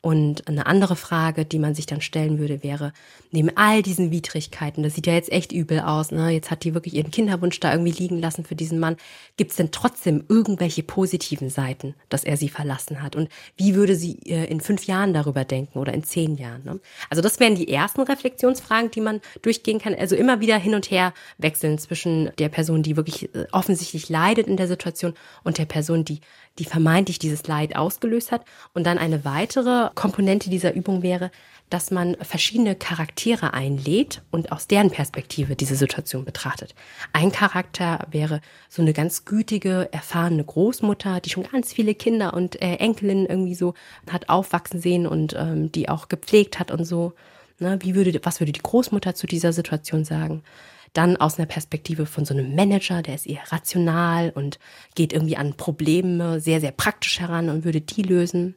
Und 0.00 0.46
eine 0.46 0.66
andere 0.66 0.94
Frage, 0.94 1.44
die 1.44 1.58
man 1.58 1.74
sich 1.74 1.86
dann 1.86 2.00
stellen 2.00 2.38
würde, 2.38 2.62
wäre, 2.62 2.92
neben 3.32 3.50
all 3.56 3.82
diesen 3.82 4.12
Widrigkeiten, 4.12 4.84
das 4.84 4.94
sieht 4.94 5.08
ja 5.08 5.14
jetzt 5.14 5.32
echt 5.32 5.50
übel 5.50 5.80
aus, 5.80 6.12
ne? 6.12 6.30
Jetzt 6.30 6.52
hat 6.52 6.62
die 6.62 6.72
wirklich 6.72 6.94
ihren 6.94 7.10
Kinderwunsch 7.10 7.58
da 7.58 7.72
irgendwie 7.72 7.90
liegen 7.90 8.20
lassen 8.20 8.44
für 8.44 8.54
diesen 8.54 8.78
Mann. 8.78 8.96
Gibt 9.36 9.50
es 9.50 9.56
denn 9.56 9.72
trotzdem 9.72 10.24
irgendwelche 10.28 10.84
positiven 10.84 11.50
Seiten, 11.50 11.96
dass 12.10 12.22
er 12.22 12.36
sie 12.36 12.48
verlassen 12.48 13.02
hat? 13.02 13.16
Und 13.16 13.28
wie 13.56 13.74
würde 13.74 13.96
sie 13.96 14.20
äh, 14.26 14.44
in 14.44 14.60
fünf 14.60 14.84
Jahren 14.84 15.12
darüber 15.12 15.44
denken 15.44 15.80
oder 15.80 15.92
in 15.92 16.04
zehn 16.04 16.36
Jahren? 16.36 16.62
Ne? 16.64 16.78
Also 17.10 17.20
das 17.20 17.40
wären 17.40 17.56
die 17.56 17.68
ersten 17.68 18.02
Reflexionsfragen, 18.02 18.92
die 18.92 19.00
man 19.00 19.20
durchgehen 19.42 19.80
kann. 19.80 19.96
Also 19.96 20.14
immer 20.14 20.38
wieder 20.38 20.58
hin 20.58 20.76
und 20.76 20.92
her 20.92 21.12
wechseln 21.38 21.76
zwischen 21.78 22.30
der 22.38 22.50
Person, 22.50 22.84
die 22.84 22.96
wirklich 22.96 23.34
äh, 23.34 23.46
offensichtlich 23.50 24.08
leidet 24.08 24.46
in 24.46 24.56
der 24.56 24.68
Situation 24.68 25.14
und 25.42 25.58
der 25.58 25.66
Person, 25.66 26.04
die 26.04 26.20
die 26.58 26.64
vermeintlich 26.64 27.18
dieses 27.18 27.46
Leid 27.46 27.76
ausgelöst 27.76 28.32
hat. 28.32 28.44
Und 28.74 28.86
dann 28.86 28.98
eine 28.98 29.24
weitere 29.24 29.90
Komponente 29.94 30.50
dieser 30.50 30.74
Übung 30.74 31.02
wäre, 31.02 31.30
dass 31.70 31.90
man 31.90 32.16
verschiedene 32.20 32.74
Charaktere 32.74 33.52
einlädt 33.52 34.22
und 34.30 34.52
aus 34.52 34.66
deren 34.66 34.90
Perspektive 34.90 35.54
diese 35.54 35.76
Situation 35.76 36.24
betrachtet. 36.24 36.74
Ein 37.12 37.30
Charakter 37.30 38.06
wäre 38.10 38.40
so 38.68 38.82
eine 38.82 38.92
ganz 38.92 39.24
gütige, 39.24 39.88
erfahrene 39.92 40.44
Großmutter, 40.44 41.20
die 41.20 41.30
schon 41.30 41.44
ganz 41.44 41.72
viele 41.72 41.94
Kinder 41.94 42.34
und 42.34 42.60
äh, 42.62 42.76
Enkelinnen 42.76 43.26
irgendwie 43.26 43.54
so 43.54 43.74
hat 44.10 44.28
aufwachsen 44.28 44.80
sehen 44.80 45.06
und 45.06 45.34
ähm, 45.38 45.70
die 45.72 45.88
auch 45.88 46.08
gepflegt 46.08 46.58
hat 46.58 46.70
und 46.70 46.84
so. 46.84 47.12
Ne, 47.60 47.78
wie 47.82 47.96
würde, 47.96 48.20
was 48.22 48.40
würde 48.40 48.52
die 48.52 48.62
Großmutter 48.62 49.14
zu 49.14 49.26
dieser 49.26 49.52
Situation 49.52 50.04
sagen? 50.04 50.44
Dann 50.92 51.16
aus 51.16 51.38
einer 51.38 51.46
Perspektive 51.46 52.06
von 52.06 52.24
so 52.24 52.34
einem 52.34 52.54
Manager, 52.54 53.02
der 53.02 53.14
ist 53.14 53.26
eher 53.26 53.52
rational 53.52 54.30
und 54.34 54.58
geht 54.94 55.12
irgendwie 55.12 55.36
an 55.36 55.54
Probleme 55.54 56.40
sehr, 56.40 56.60
sehr 56.60 56.72
praktisch 56.72 57.20
heran 57.20 57.48
und 57.48 57.64
würde 57.64 57.80
die 57.80 58.02
lösen. 58.02 58.54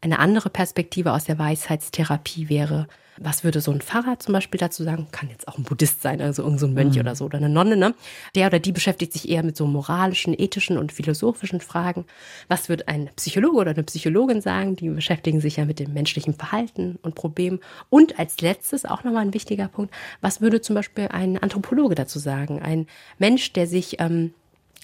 Eine 0.00 0.18
andere 0.18 0.50
Perspektive 0.50 1.12
aus 1.12 1.24
der 1.24 1.38
Weisheitstherapie 1.38 2.48
wäre 2.48 2.86
Was 3.18 3.44
würde 3.44 3.60
so 3.60 3.70
ein 3.70 3.80
Pfarrer 3.80 4.18
zum 4.18 4.32
Beispiel 4.34 4.58
dazu 4.58 4.84
sagen? 4.84 5.06
Kann 5.10 5.30
jetzt 5.30 5.48
auch 5.48 5.56
ein 5.56 5.64
Buddhist 5.64 6.02
sein, 6.02 6.20
also 6.20 6.42
irgendein 6.42 6.58
so 6.58 6.74
Mönch 6.74 6.94
mhm. 6.94 7.00
oder 7.00 7.14
so 7.14 7.24
oder 7.24 7.38
eine 7.38 7.48
Nonne, 7.48 7.76
ne? 7.76 7.94
Der 8.34 8.46
oder 8.46 8.58
die 8.58 8.72
beschäftigt 8.72 9.12
sich 9.12 9.28
eher 9.28 9.42
mit 9.42 9.56
so 9.56 9.66
moralischen, 9.66 10.38
ethischen 10.38 10.76
und 10.76 10.92
philosophischen 10.92 11.60
Fragen. 11.60 12.04
Was 12.48 12.68
wird 12.68 12.88
ein 12.88 13.10
Psychologe 13.16 13.56
oder 13.56 13.70
eine 13.70 13.84
Psychologin 13.84 14.40
sagen? 14.40 14.76
Die 14.76 14.88
beschäftigen 14.88 15.40
sich 15.40 15.56
ja 15.56 15.64
mit 15.64 15.78
dem 15.78 15.92
menschlichen 15.92 16.34
Verhalten 16.34 16.98
und 17.02 17.14
Problemen. 17.14 17.60
Und 17.88 18.18
als 18.18 18.40
letztes 18.40 18.84
auch 18.84 19.04
nochmal 19.04 19.22
ein 19.22 19.34
wichtiger 19.34 19.68
Punkt, 19.68 19.94
was 20.20 20.40
würde 20.40 20.60
zum 20.60 20.74
Beispiel 20.74 21.08
ein 21.08 21.38
Anthropologe 21.38 21.94
dazu 21.94 22.18
sagen? 22.18 22.60
Ein 22.60 22.86
Mensch, 23.18 23.52
der 23.52 23.66
sich 23.66 23.98
ähm, 23.98 24.34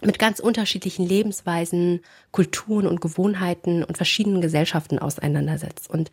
mit 0.05 0.19
ganz 0.19 0.41
unterschiedlichen 0.41 1.07
Lebensweisen, 1.07 2.01
Kulturen 2.31 2.87
und 2.87 3.01
Gewohnheiten 3.01 3.85
und 3.85 3.97
verschiedenen 3.97 4.41
Gesellschaften 4.41 4.99
auseinandersetzt. 4.99 5.89
Und 5.89 6.11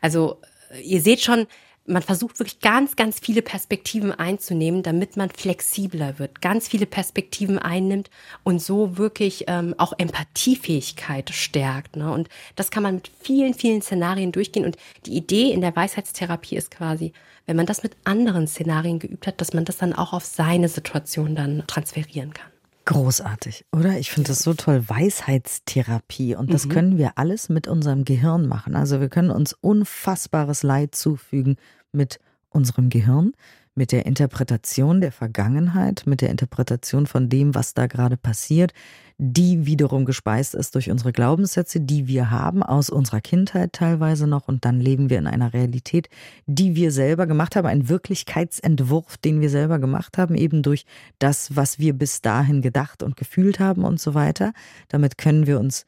also 0.00 0.38
ihr 0.82 1.00
seht 1.00 1.20
schon, 1.20 1.46
man 1.88 2.02
versucht 2.02 2.38
wirklich 2.38 2.60
ganz, 2.60 2.96
ganz 2.96 3.18
viele 3.18 3.42
Perspektiven 3.42 4.12
einzunehmen, 4.12 4.82
damit 4.82 5.16
man 5.16 5.30
flexibler 5.30 6.18
wird, 6.18 6.40
ganz 6.40 6.68
viele 6.68 6.86
Perspektiven 6.86 7.58
einnimmt 7.58 8.10
und 8.44 8.60
so 8.60 8.98
wirklich 8.98 9.44
ähm, 9.48 9.74
auch 9.78 9.94
Empathiefähigkeit 9.98 11.30
stärkt. 11.30 11.96
Ne? 11.96 12.12
Und 12.12 12.28
das 12.56 12.70
kann 12.70 12.82
man 12.82 12.96
mit 12.96 13.10
vielen, 13.20 13.54
vielen 13.54 13.82
Szenarien 13.82 14.32
durchgehen. 14.32 14.66
Und 14.66 14.76
die 15.06 15.16
Idee 15.16 15.50
in 15.50 15.60
der 15.60 15.74
Weisheitstherapie 15.74 16.56
ist 16.56 16.70
quasi, 16.70 17.12
wenn 17.46 17.56
man 17.56 17.66
das 17.66 17.82
mit 17.82 17.96
anderen 18.04 18.46
Szenarien 18.46 18.98
geübt 18.98 19.26
hat, 19.26 19.40
dass 19.40 19.54
man 19.54 19.64
das 19.64 19.78
dann 19.78 19.94
auch 19.94 20.12
auf 20.12 20.24
seine 20.24 20.68
Situation 20.68 21.34
dann 21.34 21.64
transferieren 21.66 22.34
kann. 22.34 22.50
Großartig, 22.88 23.66
oder? 23.70 23.98
Ich 23.98 24.10
finde 24.10 24.28
das 24.28 24.38
so 24.38 24.54
toll. 24.54 24.82
Weisheitstherapie. 24.88 26.34
Und 26.34 26.54
das 26.54 26.64
mhm. 26.64 26.70
können 26.70 26.98
wir 26.98 27.12
alles 27.16 27.50
mit 27.50 27.68
unserem 27.68 28.06
Gehirn 28.06 28.48
machen. 28.48 28.74
Also 28.74 28.98
wir 28.98 29.10
können 29.10 29.30
uns 29.30 29.52
unfassbares 29.52 30.62
Leid 30.62 30.94
zufügen 30.94 31.56
mit 31.92 32.18
unserem 32.48 32.88
Gehirn 32.88 33.34
mit 33.78 33.92
der 33.92 34.04
Interpretation 34.06 35.00
der 35.00 35.12
Vergangenheit, 35.12 36.02
mit 36.04 36.20
der 36.20 36.30
Interpretation 36.30 37.06
von 37.06 37.28
dem, 37.28 37.54
was 37.54 37.74
da 37.74 37.86
gerade 37.86 38.16
passiert, 38.16 38.72
die 39.18 39.66
wiederum 39.66 40.04
gespeist 40.04 40.54
ist 40.54 40.74
durch 40.74 40.90
unsere 40.90 41.12
Glaubenssätze, 41.12 41.80
die 41.80 42.08
wir 42.08 42.30
haben 42.30 42.62
aus 42.62 42.90
unserer 42.90 43.20
Kindheit 43.20 43.72
teilweise 43.72 44.26
noch 44.26 44.48
und 44.48 44.64
dann 44.64 44.80
leben 44.80 45.10
wir 45.10 45.18
in 45.18 45.28
einer 45.28 45.52
Realität, 45.52 46.08
die 46.46 46.74
wir 46.74 46.90
selber 46.90 47.26
gemacht 47.26 47.54
haben, 47.54 47.66
ein 47.66 47.88
Wirklichkeitsentwurf, 47.88 49.16
den 49.16 49.40
wir 49.40 49.48
selber 49.48 49.78
gemacht 49.78 50.18
haben, 50.18 50.34
eben 50.34 50.62
durch 50.62 50.84
das, 51.20 51.54
was 51.54 51.78
wir 51.78 51.92
bis 51.92 52.20
dahin 52.20 52.62
gedacht 52.62 53.04
und 53.04 53.16
gefühlt 53.16 53.60
haben 53.60 53.84
und 53.84 54.00
so 54.00 54.14
weiter. 54.14 54.52
Damit 54.88 55.18
können 55.18 55.46
wir 55.46 55.60
uns 55.60 55.86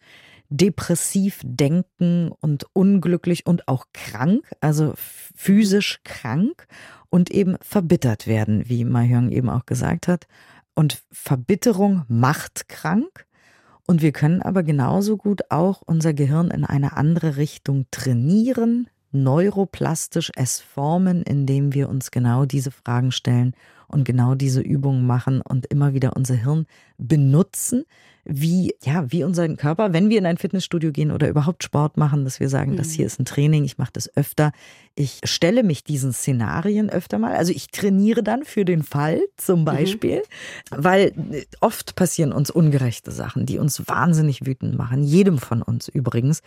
depressiv 0.51 1.41
denken 1.45 2.31
und 2.41 2.67
unglücklich 2.73 3.47
und 3.47 3.69
auch 3.69 3.87
krank, 3.95 4.45
also 4.61 4.93
physisch 4.97 6.01
krank 6.05 6.67
und 7.09 7.31
eben 7.31 7.57
verbittert 7.63 8.27
werden, 8.27 8.69
wie 8.69 8.85
Mahjong 8.85 9.31
eben 9.31 9.49
auch 9.49 9.65
gesagt 9.65 10.09
hat. 10.09 10.27
Und 10.75 11.03
Verbitterung 11.11 12.05
macht 12.09 12.69
krank. 12.69 13.27
Und 13.87 14.03
wir 14.03 14.13
können 14.13 14.43
aber 14.43 14.63
genauso 14.63 15.17
gut 15.17 15.43
auch 15.51 15.83
unser 15.85 16.15
Gehirn 16.15 16.51
in 16.51 16.65
eine 16.65 16.97
andere 16.97 17.37
Richtung 17.37 17.87
trainieren, 17.91 18.89
neuroplastisch 19.11 20.31
es 20.37 20.61
formen, 20.61 21.23
indem 21.23 21.75
wir 21.75 21.89
uns 21.89 22.13
genau 22.13 22.45
diese 22.45 22.71
Fragen 22.71 23.11
stellen 23.11 23.55
und 23.91 24.05
genau 24.05 24.35
diese 24.35 24.61
Übungen 24.61 25.07
machen 25.07 25.41
und 25.41 25.67
immer 25.67 25.95
wieder 25.95 26.17
unser 26.17 26.35
Hirn 26.35 26.67
benutzen, 26.99 27.85
wie, 28.25 28.75
ja, 28.83 29.11
wie 29.11 29.25
unseren 29.25 29.57
Körper, 29.57 29.93
wenn 29.93 30.11
wir 30.11 30.19
in 30.19 30.27
ein 30.27 30.37
Fitnessstudio 30.37 30.93
gehen 30.93 31.11
oder 31.11 31.29
überhaupt 31.29 31.65
Sport 31.65 31.97
machen, 31.97 32.25
dass 32.25 32.39
wir 32.39 32.49
sagen, 32.49 32.73
mhm. 32.73 32.77
das 32.77 32.91
hier 32.91 33.07
ist 33.07 33.19
ein 33.19 33.25
Training, 33.25 33.65
ich 33.65 33.79
mache 33.79 33.93
das 33.93 34.15
öfter. 34.17 34.53
Ich 34.95 35.21
stelle 35.25 35.63
mich 35.63 35.85
diesen 35.85 36.13
Szenarien 36.13 36.91
öfter 36.91 37.19
mal. 37.19 37.35
Also 37.35 37.53
ich 37.53 37.69
trainiere 37.69 38.23
dann 38.23 38.45
für 38.45 38.65
den 38.65 38.83
Fall 38.83 39.21
zum 39.37 39.61
mhm. 39.61 39.65
Beispiel, 39.65 40.17
mhm. 40.19 40.77
weil 40.85 41.13
oft 41.61 41.97
passieren 41.97 42.33
uns 42.33 42.51
ungerechte 42.51 43.11
Sachen, 43.11 43.47
die 43.47 43.59
uns 43.59 43.89
wahnsinnig 43.89 44.47
wütend 44.47 44.77
machen. 44.77 45.03
Jedem 45.03 45.39
von 45.39 45.63
uns 45.63 45.89
übrigens. 45.89 46.43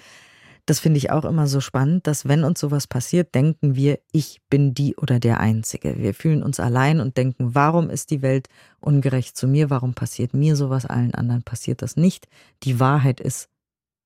Das 0.66 0.80
finde 0.80 0.98
ich 0.98 1.12
auch 1.12 1.26
immer 1.26 1.48
so 1.48 1.60
spannend, 1.60 2.08
dass 2.08 2.26
wenn 2.26 2.46
uns 2.46 2.60
sowas 2.60 2.88
passiert, 2.88 3.36
denken 3.36 3.76
wir, 3.76 4.00
ich 4.14 4.42
bin 4.50 4.74
die 4.74 4.96
oder 4.96 5.20
der 5.20 5.42
Einzige. 5.42 5.98
Wir 5.98 6.14
fühlen 6.14 6.42
uns 6.42 6.62
allein 6.62 7.02
und 7.02 7.18
denken, 7.18 7.54
warum 7.54 7.90
ist 7.90 8.12
die 8.12 8.22
Welt 8.22 8.48
ungerecht 8.80 9.36
zu 9.36 9.46
mir? 9.48 9.70
Warum 9.70 9.94
passiert 9.94 10.34
mir 10.34 10.56
sowas? 10.56 10.86
Allen 10.86 11.14
anderen 11.16 11.44
passiert 11.44 11.82
das 11.82 11.98
nicht. 11.98 12.30
Die 12.64 12.80
Wahrheit 12.80 13.20
ist, 13.20 13.50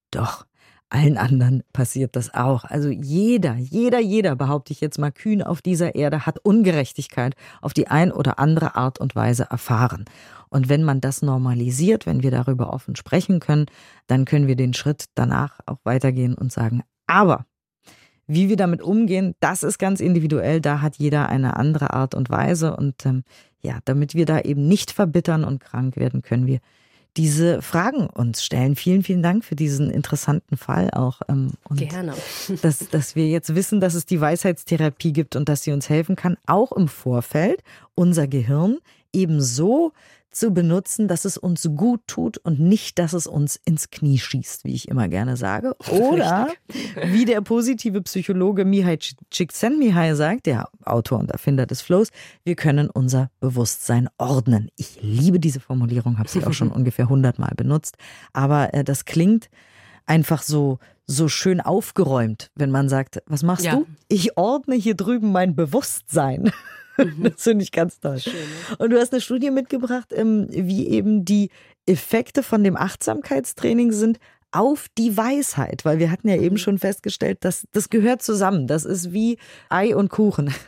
doch, 0.09 0.46
allen 0.89 1.17
anderen 1.17 1.63
passiert 1.74 2.15
das 2.15 2.34
auch. 2.34 2.63
Also 2.63 2.89
jeder, 2.89 3.56
jeder, 3.56 4.00
jeder, 4.00 4.36
behaupte 4.36 4.72
ich 4.72 4.82
jetzt 4.82 4.98
mal 4.98 5.12
kühn 5.12 5.44
auf 5.44 5.62
dieser 5.62 5.96
Erde, 5.96 6.25
hat 6.25 6.39
Ungerechtigkeit 6.39 7.36
auf 7.62 7.74
die 7.74 7.88
ein 7.88 8.12
oder 8.12 8.39
andere 8.39 8.75
Art 8.75 9.00
und 9.00 9.15
Weise 9.15 9.48
erfahren. 9.50 10.06
Und 10.50 10.70
wenn 10.70 10.84
man 10.84 11.01
das 11.01 11.22
normalisiert, 11.22 12.06
wenn 12.06 12.24
wir 12.24 12.32
darüber 12.32 12.72
offen 12.72 12.96
sprechen 12.96 13.39
können, 13.39 13.65
dann 14.08 14.25
können 14.25 14.48
wir 14.48 14.56
den 14.56 14.74
Schritt 14.74 15.06
danach 15.15 15.60
auch 15.65 15.79
weitergehen 15.84 16.36
und 16.36 16.51
sagen, 16.53 16.84
aber 17.06 17.46
wie 18.27 18.50
wir 18.50 18.58
damit 18.58 18.82
umgehen, 18.82 19.36
das 19.39 19.63
ist 19.63 19.77
ganz 19.79 20.01
individuell. 20.01 20.60
Da 20.60 20.82
hat 20.82 20.98
jeder 20.98 21.29
eine 21.29 21.56
andere 21.56 21.94
Art 21.94 22.13
und 22.13 22.29
Weise. 22.29 22.75
Und 22.75 23.06
ähm, 23.06 23.24
ja, 23.62 23.79
damit 23.86 24.15
wir 24.15 24.25
da 24.25 24.41
eben 24.41 24.67
nicht 24.67 24.91
verbittern 24.91 25.46
und 25.46 25.62
krank 25.62 25.96
werden, 25.96 26.22
können 26.22 26.46
wir 26.46 26.60
diese 27.17 27.62
Fragen 27.62 28.07
uns 28.07 28.43
stellen. 28.43 28.75
Vielen, 28.75 29.03
vielen 29.03 29.24
Dank 29.24 29.43
für 29.43 29.55
diesen 29.55 29.89
interessanten 29.89 30.55
Fall 30.55 30.91
auch. 30.91 31.21
Ähm, 31.27 31.51
und 31.67 31.77
Gerne. 31.77 32.13
Dass, 32.62 32.89
dass 32.89 33.15
wir 33.15 33.27
jetzt 33.27 33.55
wissen, 33.55 33.79
dass 33.79 33.93
es 33.93 34.05
die 34.05 34.21
Weisheitstherapie 34.21 35.13
gibt 35.13 35.36
und 35.36 35.50
dass 35.50 35.63
sie 35.63 35.71
uns 35.71 35.89
helfen 35.89 36.15
kann, 36.15 36.38
auch 36.45 36.71
im 36.71 36.88
Vorfeld 36.88 37.63
unser 37.95 38.27
Gehirn 38.27 38.77
eben 39.13 39.41
so 39.41 39.91
zu 40.39 40.51
benutzen, 40.51 41.08
dass 41.08 41.25
es 41.25 41.38
uns 41.38 41.70
gut 41.75 42.01
tut 42.08 42.38
und 42.38 42.60
nicht, 42.60 43.00
dass 43.00 43.13
es 43.13 43.27
uns 43.27 43.60
ins 43.65 43.89
Knie 43.89 44.17
schießt, 44.17 44.63
wie 44.63 44.74
ich 44.74 44.88
immer 44.88 45.08
gerne 45.08 45.38
sage. 45.38 45.75
Oder 45.89 46.50
wie 47.06 47.25
der 47.25 47.41
positive 47.41 48.01
Psychologe 48.01 48.65
Mihai 48.65 48.98
Csikszentmihalyi 49.29 50.15
sagt, 50.15 50.46
der 50.46 50.70
Autor 50.84 51.20
und 51.20 51.32
Erfinder 51.32 51.65
des 51.65 51.82
Flows, 51.82 52.10
wir 52.44 52.56
können 52.56 52.89
unser 52.89 53.29
Bewusstsein 53.39 54.10
ordnen. 54.17 54.70
Ich 54.75 55.00
liebe 55.01 55.39
diese 55.39 55.60
Formulierung, 55.60 56.17
habe 56.17 56.29
sie 56.29 56.46
auch 56.46 56.53
schon 56.53 56.72
ungefähr 56.72 57.10
hundertmal 57.10 57.53
benutzt, 57.56 57.98
aber 58.34 58.74
äh, 58.74 58.84
das 58.84 59.06
klingt 59.06 59.50
einfach 60.06 60.41
so 60.41 60.79
so 61.08 61.29
schön 61.29 61.62
aufgeräumt, 61.62 62.51
wenn 62.56 62.70
man 62.70 62.89
sagt, 62.89 63.24
was 63.27 63.41
machst 63.41 63.63
ja. 63.63 63.75
du? 63.77 63.88
Ich 64.10 64.38
ordne 64.38 64.75
hier 64.75 64.94
drüben 64.94 65.32
mein 65.32 65.56
Bewusstsein. 65.56 66.51
Mhm. 66.97 67.23
Das 67.23 67.43
finde 67.43 67.63
ich 67.63 67.71
ganz 67.71 67.99
toll. 67.99 68.19
Schön, 68.19 68.33
ne? 68.33 68.77
Und 68.77 68.89
du 68.91 68.99
hast 68.99 69.13
eine 69.13 69.21
Studie 69.21 69.51
mitgebracht, 69.51 70.13
ähm, 70.13 70.47
wie 70.49 70.87
eben 70.87 71.25
die 71.25 71.49
Effekte 71.85 72.43
von 72.43 72.63
dem 72.63 72.75
Achtsamkeitstraining 72.75 73.91
sind 73.91 74.19
auf 74.51 74.87
die 74.97 75.15
Weisheit, 75.15 75.85
weil 75.85 75.99
wir 75.99 76.11
hatten 76.11 76.29
ja 76.29 76.35
eben 76.35 76.55
mhm. 76.55 76.59
schon 76.59 76.79
festgestellt, 76.79 77.39
dass 77.41 77.67
das 77.71 77.89
gehört 77.89 78.21
zusammen. 78.21 78.67
Das 78.67 78.85
ist 78.85 79.13
wie 79.13 79.37
Ei 79.69 79.95
und 79.95 80.09
Kuchen. 80.09 80.53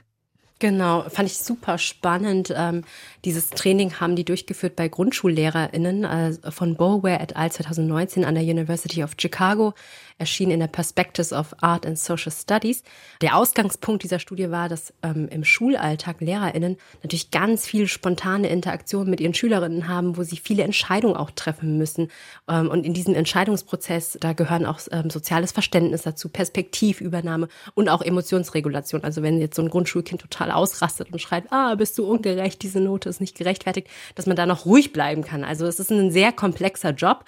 Genau, 0.62 1.04
fand 1.08 1.30
ich 1.30 1.38
super 1.38 1.78
spannend. 1.78 2.54
Ähm, 2.54 2.84
dieses 3.24 3.50
Training 3.50 4.02
haben 4.02 4.18
die 4.18 4.26
durchgeführt 4.26 4.76
bei 4.76 4.90
GrundschullehrerInnen 4.90 6.04
äh, 6.04 6.52
von 6.52 6.76
Bower 6.76 7.22
et 7.22 7.38
al. 7.38 7.50
2019 7.50 8.26
an 8.26 8.36
der 8.36 8.44
University 8.44 9.02
of 9.02 9.12
Chicago 9.18 9.74
erschien 10.20 10.52
in 10.52 10.60
der 10.60 10.68
Perspectives 10.68 11.34
of 11.34 11.56
Art 11.62 11.86
and 11.86 11.98
Social 11.98 12.32
Studies. 12.32 12.84
Der 13.22 13.36
Ausgangspunkt 13.36 14.04
dieser 14.04 14.20
Studie 14.20 14.52
war, 14.52 14.70
dass 14.70 14.94
ähm, 15.02 15.28
im 15.30 15.44
Schulalltag 15.44 16.22
LehrerInnen 16.22 16.78
natürlich 17.02 17.32
ganz 17.32 17.66
viel 17.66 17.88
spontane 17.88 18.50
Interaktion 18.50 19.10
mit 19.10 19.20
ihren 19.20 19.34
Schülerinnen 19.34 19.88
haben, 19.88 20.18
wo 20.18 20.24
sie 20.24 20.38
viele 20.38 20.64
Entscheidungen 20.64 21.16
auch 21.16 21.32
treffen 21.32 21.78
müssen. 21.78 22.10
Ähm, 22.48 22.70
und 22.70 22.86
in 22.86 22.94
diesem 22.94 23.16
Entscheidungsprozess, 23.16 24.18
da 24.20 24.34
gehören 24.34 24.66
auch 24.66 24.80
ähm, 24.92 25.10
soziales 25.10 25.52
Verständnis 25.52 26.04
dazu, 26.04 26.30
Perspektivübernahme 26.30 27.48
und 27.74 27.90
auch 27.90 28.02
Emotionsregulation. 28.02 29.04
Also 29.04 29.24
wenn 29.24 29.40
jetzt 29.40 29.56
so 29.56 29.62
ein 29.62 29.70
Grundschulkind 29.70 30.22
total 30.22 30.52
ausrastet 30.52 31.12
und 31.12 31.20
schreit, 31.20 31.46
ah, 31.52 31.76
bist 31.76 31.98
du 31.98 32.06
ungerecht, 32.06 32.62
diese 32.62 32.82
Note 32.82 33.10
ist 33.10 33.22
nicht 33.22 33.38
gerechtfertigt, 33.38 33.88
dass 34.16 34.26
man 34.26 34.36
da 34.36 34.46
noch 34.46 34.66
ruhig 34.66 34.92
bleiben 34.92 35.24
kann. 35.24 35.44
Also 35.44 35.66
es 35.66 35.80
ist 35.80 35.92
ein 35.92 36.12
sehr 36.12 36.34
komplexer 36.34 36.92
Job. 36.92 37.24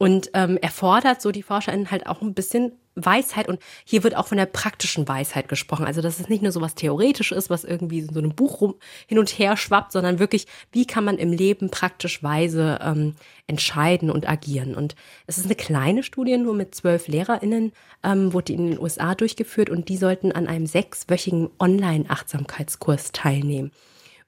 Und 0.00 0.30
ähm, 0.32 0.56
erfordert 0.56 1.20
so 1.20 1.30
die 1.30 1.42
ForscherInnen 1.42 1.90
halt 1.90 2.06
auch 2.06 2.22
ein 2.22 2.32
bisschen 2.32 2.72
Weisheit 2.94 3.48
und 3.48 3.60
hier 3.84 4.02
wird 4.02 4.16
auch 4.16 4.28
von 4.28 4.38
der 4.38 4.46
praktischen 4.46 5.06
Weisheit 5.06 5.46
gesprochen. 5.46 5.84
Also 5.84 6.00
dass 6.00 6.18
es 6.18 6.30
nicht 6.30 6.42
nur 6.42 6.52
so 6.52 6.62
was 6.62 6.74
theoretisch 6.74 7.32
ist, 7.32 7.50
was 7.50 7.64
irgendwie 7.64 7.98
in 7.98 8.08
so 8.08 8.18
einem 8.18 8.34
Buch 8.34 8.62
rum 8.62 8.76
hin 9.06 9.18
und 9.18 9.28
her 9.28 9.58
schwappt, 9.58 9.92
sondern 9.92 10.18
wirklich, 10.18 10.46
wie 10.72 10.86
kann 10.86 11.04
man 11.04 11.18
im 11.18 11.34
Leben 11.34 11.68
praktisch 11.68 12.22
weise 12.22 12.78
ähm, 12.80 13.14
entscheiden 13.46 14.10
und 14.10 14.26
agieren. 14.26 14.74
Und 14.74 14.94
es 15.26 15.36
ist 15.36 15.44
eine 15.44 15.54
kleine 15.54 16.02
Studie, 16.02 16.38
nur 16.38 16.54
mit 16.54 16.74
zwölf 16.74 17.06
LehrerInnen, 17.06 17.72
ähm, 18.02 18.32
wurde 18.32 18.54
in 18.54 18.70
den 18.70 18.80
USA 18.80 19.14
durchgeführt 19.14 19.68
und 19.68 19.90
die 19.90 19.98
sollten 19.98 20.32
an 20.32 20.46
einem 20.46 20.64
sechswöchigen 20.64 21.50
Online-Achtsamkeitskurs 21.58 23.12
teilnehmen. 23.12 23.70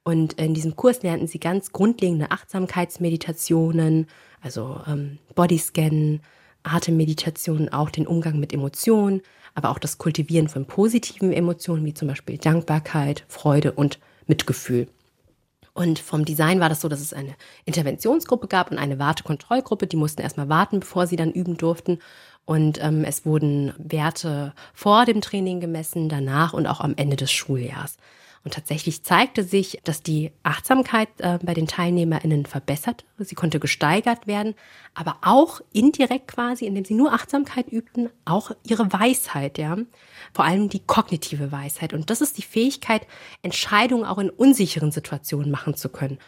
Und 0.04 0.34
in 0.34 0.54
diesem 0.54 0.74
Kurs 0.74 1.02
lernten 1.02 1.28
sie 1.28 1.38
ganz 1.38 1.72
grundlegende 1.72 2.30
Achtsamkeitsmeditationen, 2.30 4.06
also 4.40 4.80
ähm, 4.86 5.18
Bodyscan, 5.34 6.20
Atemmeditationen, 6.64 7.72
auch 7.72 7.90
den 7.90 8.06
Umgang 8.06 8.38
mit 8.40 8.52
Emotionen, 8.52 9.22
aber 9.54 9.70
auch 9.70 9.78
das 9.78 9.98
Kultivieren 9.98 10.48
von 10.48 10.66
positiven 10.66 11.32
Emotionen, 11.32 11.84
wie 11.84 11.94
zum 11.94 12.08
Beispiel 12.08 12.38
Dankbarkeit, 12.38 13.24
Freude 13.28 13.72
und 13.72 14.00
Mitgefühl. 14.26 14.88
Und 15.74 15.98
vom 15.98 16.24
Design 16.24 16.60
war 16.60 16.68
das 16.68 16.82
so, 16.82 16.88
dass 16.88 17.00
es 17.00 17.14
eine 17.14 17.34
Interventionsgruppe 17.64 18.46
gab 18.46 18.70
und 18.70 18.78
eine 18.78 18.98
Wartekontrollgruppe. 18.98 19.86
Die 19.86 19.96
mussten 19.96 20.20
erstmal 20.20 20.48
warten, 20.48 20.80
bevor 20.80 21.06
sie 21.06 21.16
dann 21.16 21.32
üben 21.32 21.56
durften. 21.56 21.98
Und 22.44 22.82
ähm, 22.82 23.04
es 23.04 23.24
wurden 23.24 23.72
Werte 23.78 24.52
vor 24.74 25.06
dem 25.06 25.20
Training 25.20 25.60
gemessen, 25.60 26.08
danach 26.08 26.52
und 26.52 26.66
auch 26.66 26.80
am 26.80 26.94
Ende 26.96 27.16
des 27.16 27.32
Schuljahrs. 27.32 27.96
Und 28.44 28.54
tatsächlich 28.54 29.04
zeigte 29.04 29.44
sich, 29.44 29.78
dass 29.84 30.02
die 30.02 30.32
Achtsamkeit 30.42 31.08
äh, 31.18 31.38
bei 31.42 31.54
den 31.54 31.68
TeilnehmerInnen 31.68 32.44
verbessert. 32.44 33.04
Sie 33.18 33.36
konnte 33.36 33.60
gesteigert 33.60 34.26
werden, 34.26 34.54
aber 34.94 35.18
auch 35.22 35.60
indirekt 35.72 36.26
quasi, 36.26 36.66
indem 36.66 36.84
sie 36.84 36.94
nur 36.94 37.12
Achtsamkeit 37.12 37.70
übten, 37.70 38.10
auch 38.24 38.50
ihre 38.64 38.92
Weisheit, 38.92 39.58
ja. 39.58 39.76
Vor 40.32 40.44
allem 40.44 40.68
die 40.68 40.80
kognitive 40.80 41.52
Weisheit. 41.52 41.92
Und 41.92 42.10
das 42.10 42.20
ist 42.20 42.36
die 42.36 42.42
Fähigkeit, 42.42 43.06
Entscheidungen 43.42 44.04
auch 44.04 44.18
in 44.18 44.30
unsicheren 44.30 44.90
Situationen 44.90 45.50
machen 45.50 45.74
zu 45.74 45.88
können. 45.88 46.18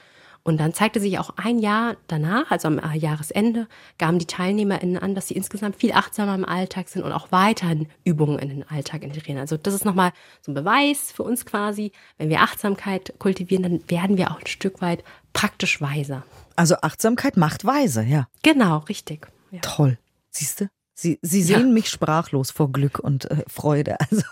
Und 0.44 0.58
dann 0.58 0.74
zeigte 0.74 1.00
sich 1.00 1.18
auch 1.18 1.30
ein 1.36 1.58
Jahr 1.58 1.96
danach, 2.06 2.50
also 2.50 2.68
am 2.68 2.78
äh, 2.78 2.96
Jahresende, 2.96 3.66
gaben 3.96 4.18
die 4.18 4.26
TeilnehmerInnen 4.26 4.98
an, 4.98 5.14
dass 5.14 5.28
sie 5.28 5.34
insgesamt 5.34 5.76
viel 5.76 5.92
achtsamer 5.92 6.34
im 6.34 6.44
Alltag 6.44 6.90
sind 6.90 7.02
und 7.02 7.12
auch 7.12 7.32
weiterhin 7.32 7.88
Übungen 8.04 8.38
in 8.38 8.50
den 8.50 8.68
Alltag 8.68 9.02
integrieren. 9.02 9.40
Also 9.40 9.56
das 9.56 9.72
ist 9.72 9.86
nochmal 9.86 10.12
so 10.42 10.52
ein 10.52 10.54
Beweis 10.54 11.10
für 11.10 11.22
uns 11.22 11.46
quasi. 11.46 11.92
Wenn 12.18 12.28
wir 12.28 12.42
Achtsamkeit 12.42 13.14
kultivieren, 13.18 13.62
dann 13.62 13.90
werden 13.90 14.18
wir 14.18 14.30
auch 14.30 14.38
ein 14.38 14.46
Stück 14.46 14.82
weit 14.82 15.02
praktisch 15.32 15.80
weiser. 15.80 16.24
Also 16.56 16.76
Achtsamkeit 16.82 17.38
macht 17.38 17.64
weise, 17.64 18.02
ja. 18.02 18.28
Genau, 18.42 18.78
richtig. 18.88 19.26
Ja. 19.50 19.60
Toll. 19.62 19.98
Siehst 20.30 20.60
du? 20.60 20.68
Sie, 20.96 21.18
Sie 21.22 21.42
sehen 21.42 21.68
ja. 21.68 21.72
mich 21.72 21.88
sprachlos 21.88 22.52
vor 22.52 22.70
Glück 22.70 23.00
und 23.00 23.30
äh, 23.30 23.42
Freude. 23.48 23.96
Also 24.10 24.22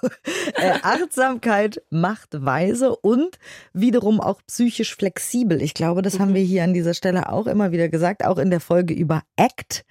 äh, 0.54 0.78
Achtsamkeit 0.82 1.82
macht 1.90 2.44
weise 2.44 2.94
und 2.94 3.38
wiederum 3.72 4.20
auch 4.20 4.40
psychisch 4.46 4.94
flexibel. 4.94 5.60
Ich 5.60 5.74
glaube, 5.74 6.02
das 6.02 6.14
mhm. 6.14 6.18
haben 6.20 6.34
wir 6.34 6.42
hier 6.42 6.62
an 6.62 6.74
dieser 6.74 6.94
Stelle 6.94 7.30
auch 7.30 7.46
immer 7.46 7.72
wieder 7.72 7.88
gesagt, 7.88 8.24
auch 8.24 8.38
in 8.38 8.50
der 8.50 8.60
Folge 8.60 8.94
über 8.94 9.22
ACT. 9.36 9.84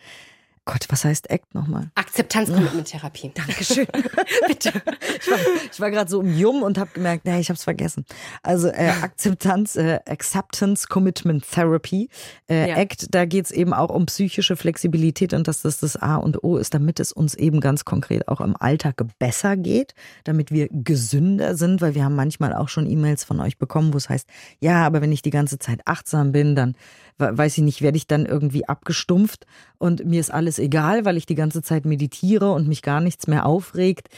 Gott, 0.65 0.85
was 0.89 1.03
heißt 1.05 1.31
ACT 1.31 1.55
nochmal? 1.55 1.89
Akzeptanz-Commitment-Therapie. 1.95 3.31
Dankeschön. 3.35 3.87
Bitte. 4.47 4.71
Ich 5.19 5.31
war, 5.31 5.37
ich 5.71 5.79
war 5.79 5.91
gerade 5.91 6.09
so 6.09 6.19
um 6.19 6.37
Jum 6.37 6.61
und 6.61 6.77
habe 6.77 6.91
gemerkt, 6.93 7.25
nee, 7.25 7.39
ich 7.39 7.49
habe 7.49 7.57
es 7.57 7.63
vergessen. 7.63 8.05
Also 8.43 8.67
äh, 8.67 8.93
Akzeptanz, 9.01 9.75
äh, 9.75 9.99
Acceptance 10.05 10.87
Commitment 10.87 11.49
Therapy. 11.49 12.09
Äh, 12.47 12.69
ja. 12.69 12.77
ACT, 12.77 13.07
da 13.09 13.25
geht 13.25 13.45
es 13.45 13.51
eben 13.51 13.73
auch 13.73 13.89
um 13.89 14.05
psychische 14.05 14.55
Flexibilität 14.55 15.33
und 15.33 15.47
dass 15.47 15.63
das 15.63 15.79
das 15.79 15.95
A 15.95 16.17
und 16.17 16.43
O 16.43 16.57
ist, 16.57 16.75
damit 16.75 16.99
es 16.99 17.11
uns 17.11 17.33
eben 17.33 17.59
ganz 17.59 17.83
konkret 17.83 18.27
auch 18.27 18.39
im 18.39 18.55
Alltag 18.55 19.01
besser 19.17 19.57
geht, 19.57 19.95
damit 20.25 20.51
wir 20.51 20.67
gesünder 20.69 21.55
sind, 21.55 21.81
weil 21.81 21.95
wir 21.95 22.05
haben 22.05 22.15
manchmal 22.15 22.53
auch 22.53 22.69
schon 22.69 22.87
E-Mails 22.87 23.23
von 23.23 23.39
euch 23.39 23.57
bekommen, 23.57 23.93
wo 23.93 23.97
es 23.97 24.09
heißt, 24.09 24.27
ja, 24.59 24.85
aber 24.85 25.01
wenn 25.01 25.11
ich 25.11 25.23
die 25.23 25.31
ganze 25.31 25.57
Zeit 25.57 25.81
achtsam 25.85 26.31
bin, 26.31 26.55
dann 26.55 26.75
weiß 27.17 27.57
ich 27.57 27.63
nicht, 27.63 27.81
werde 27.81 27.97
ich 27.97 28.07
dann 28.07 28.25
irgendwie 28.25 28.67
abgestumpft 28.67 29.45
und 29.81 30.05
mir 30.05 30.19
ist 30.19 30.31
alles 30.31 30.59
egal, 30.59 31.05
weil 31.05 31.17
ich 31.17 31.25
die 31.25 31.35
ganze 31.35 31.63
Zeit 31.63 31.85
meditiere 31.85 32.51
und 32.51 32.67
mich 32.67 32.83
gar 32.83 33.01
nichts 33.01 33.25
mehr 33.25 33.47
aufregt. 33.47 34.09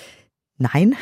Nein. 0.57 0.95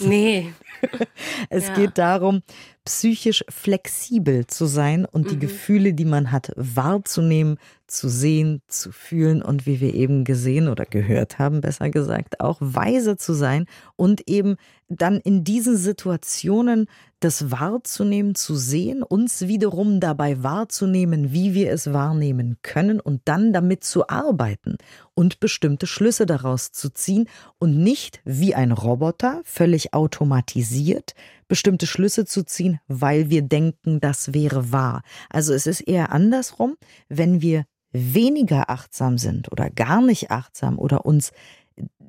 Nee. 0.00 0.52
es 1.50 1.68
ja. 1.68 1.74
geht 1.74 1.98
darum, 1.98 2.42
psychisch 2.84 3.44
flexibel 3.50 4.46
zu 4.46 4.66
sein 4.66 5.04
und 5.04 5.26
mhm. 5.26 5.28
die 5.28 5.38
Gefühle, 5.40 5.92
die 5.92 6.06
man 6.06 6.32
hat, 6.32 6.52
wahrzunehmen, 6.56 7.58
zu 7.86 8.08
sehen, 8.08 8.62
zu 8.68 8.92
fühlen 8.92 9.42
und 9.42 9.66
wie 9.66 9.80
wir 9.80 9.94
eben 9.94 10.24
gesehen 10.24 10.68
oder 10.68 10.86
gehört 10.86 11.38
haben, 11.38 11.60
besser 11.60 11.90
gesagt, 11.90 12.40
auch 12.40 12.58
weise 12.60 13.16
zu 13.16 13.34
sein 13.34 13.66
und 13.96 14.28
eben 14.28 14.56
dann 14.88 15.20
in 15.20 15.44
diesen 15.44 15.76
Situationen 15.76 16.86
das 17.20 17.50
wahrzunehmen, 17.50 18.34
zu 18.34 18.54
sehen, 18.56 19.02
uns 19.02 19.48
wiederum 19.48 20.00
dabei 20.00 20.42
wahrzunehmen, 20.42 21.32
wie 21.32 21.52
wir 21.52 21.72
es 21.72 21.92
wahrnehmen 21.92 22.56
können 22.62 23.00
und 23.00 23.22
dann 23.24 23.52
damit 23.52 23.84
zu 23.84 24.08
arbeiten 24.08 24.76
und 25.14 25.40
bestimmte 25.40 25.86
Schlüsse 25.86 26.26
daraus 26.26 26.72
zu 26.72 26.90
ziehen 26.90 27.28
und 27.58 27.76
nicht 27.76 28.20
wie 28.24 28.54
ein 28.54 28.72
Roboter 28.72 29.40
völlig 29.44 29.87
automatisiert 29.92 31.14
bestimmte 31.48 31.86
Schlüsse 31.86 32.24
zu 32.24 32.44
ziehen, 32.44 32.80
weil 32.88 33.30
wir 33.30 33.42
denken, 33.42 34.00
das 34.00 34.34
wäre 34.34 34.72
wahr. 34.72 35.02
Also 35.30 35.54
es 35.54 35.66
ist 35.66 35.80
eher 35.80 36.12
andersrum, 36.12 36.76
wenn 37.08 37.40
wir 37.40 37.64
weniger 37.92 38.68
achtsam 38.70 39.18
sind 39.18 39.50
oder 39.50 39.70
gar 39.70 40.02
nicht 40.02 40.30
achtsam 40.30 40.78
oder 40.78 41.06
uns 41.06 41.32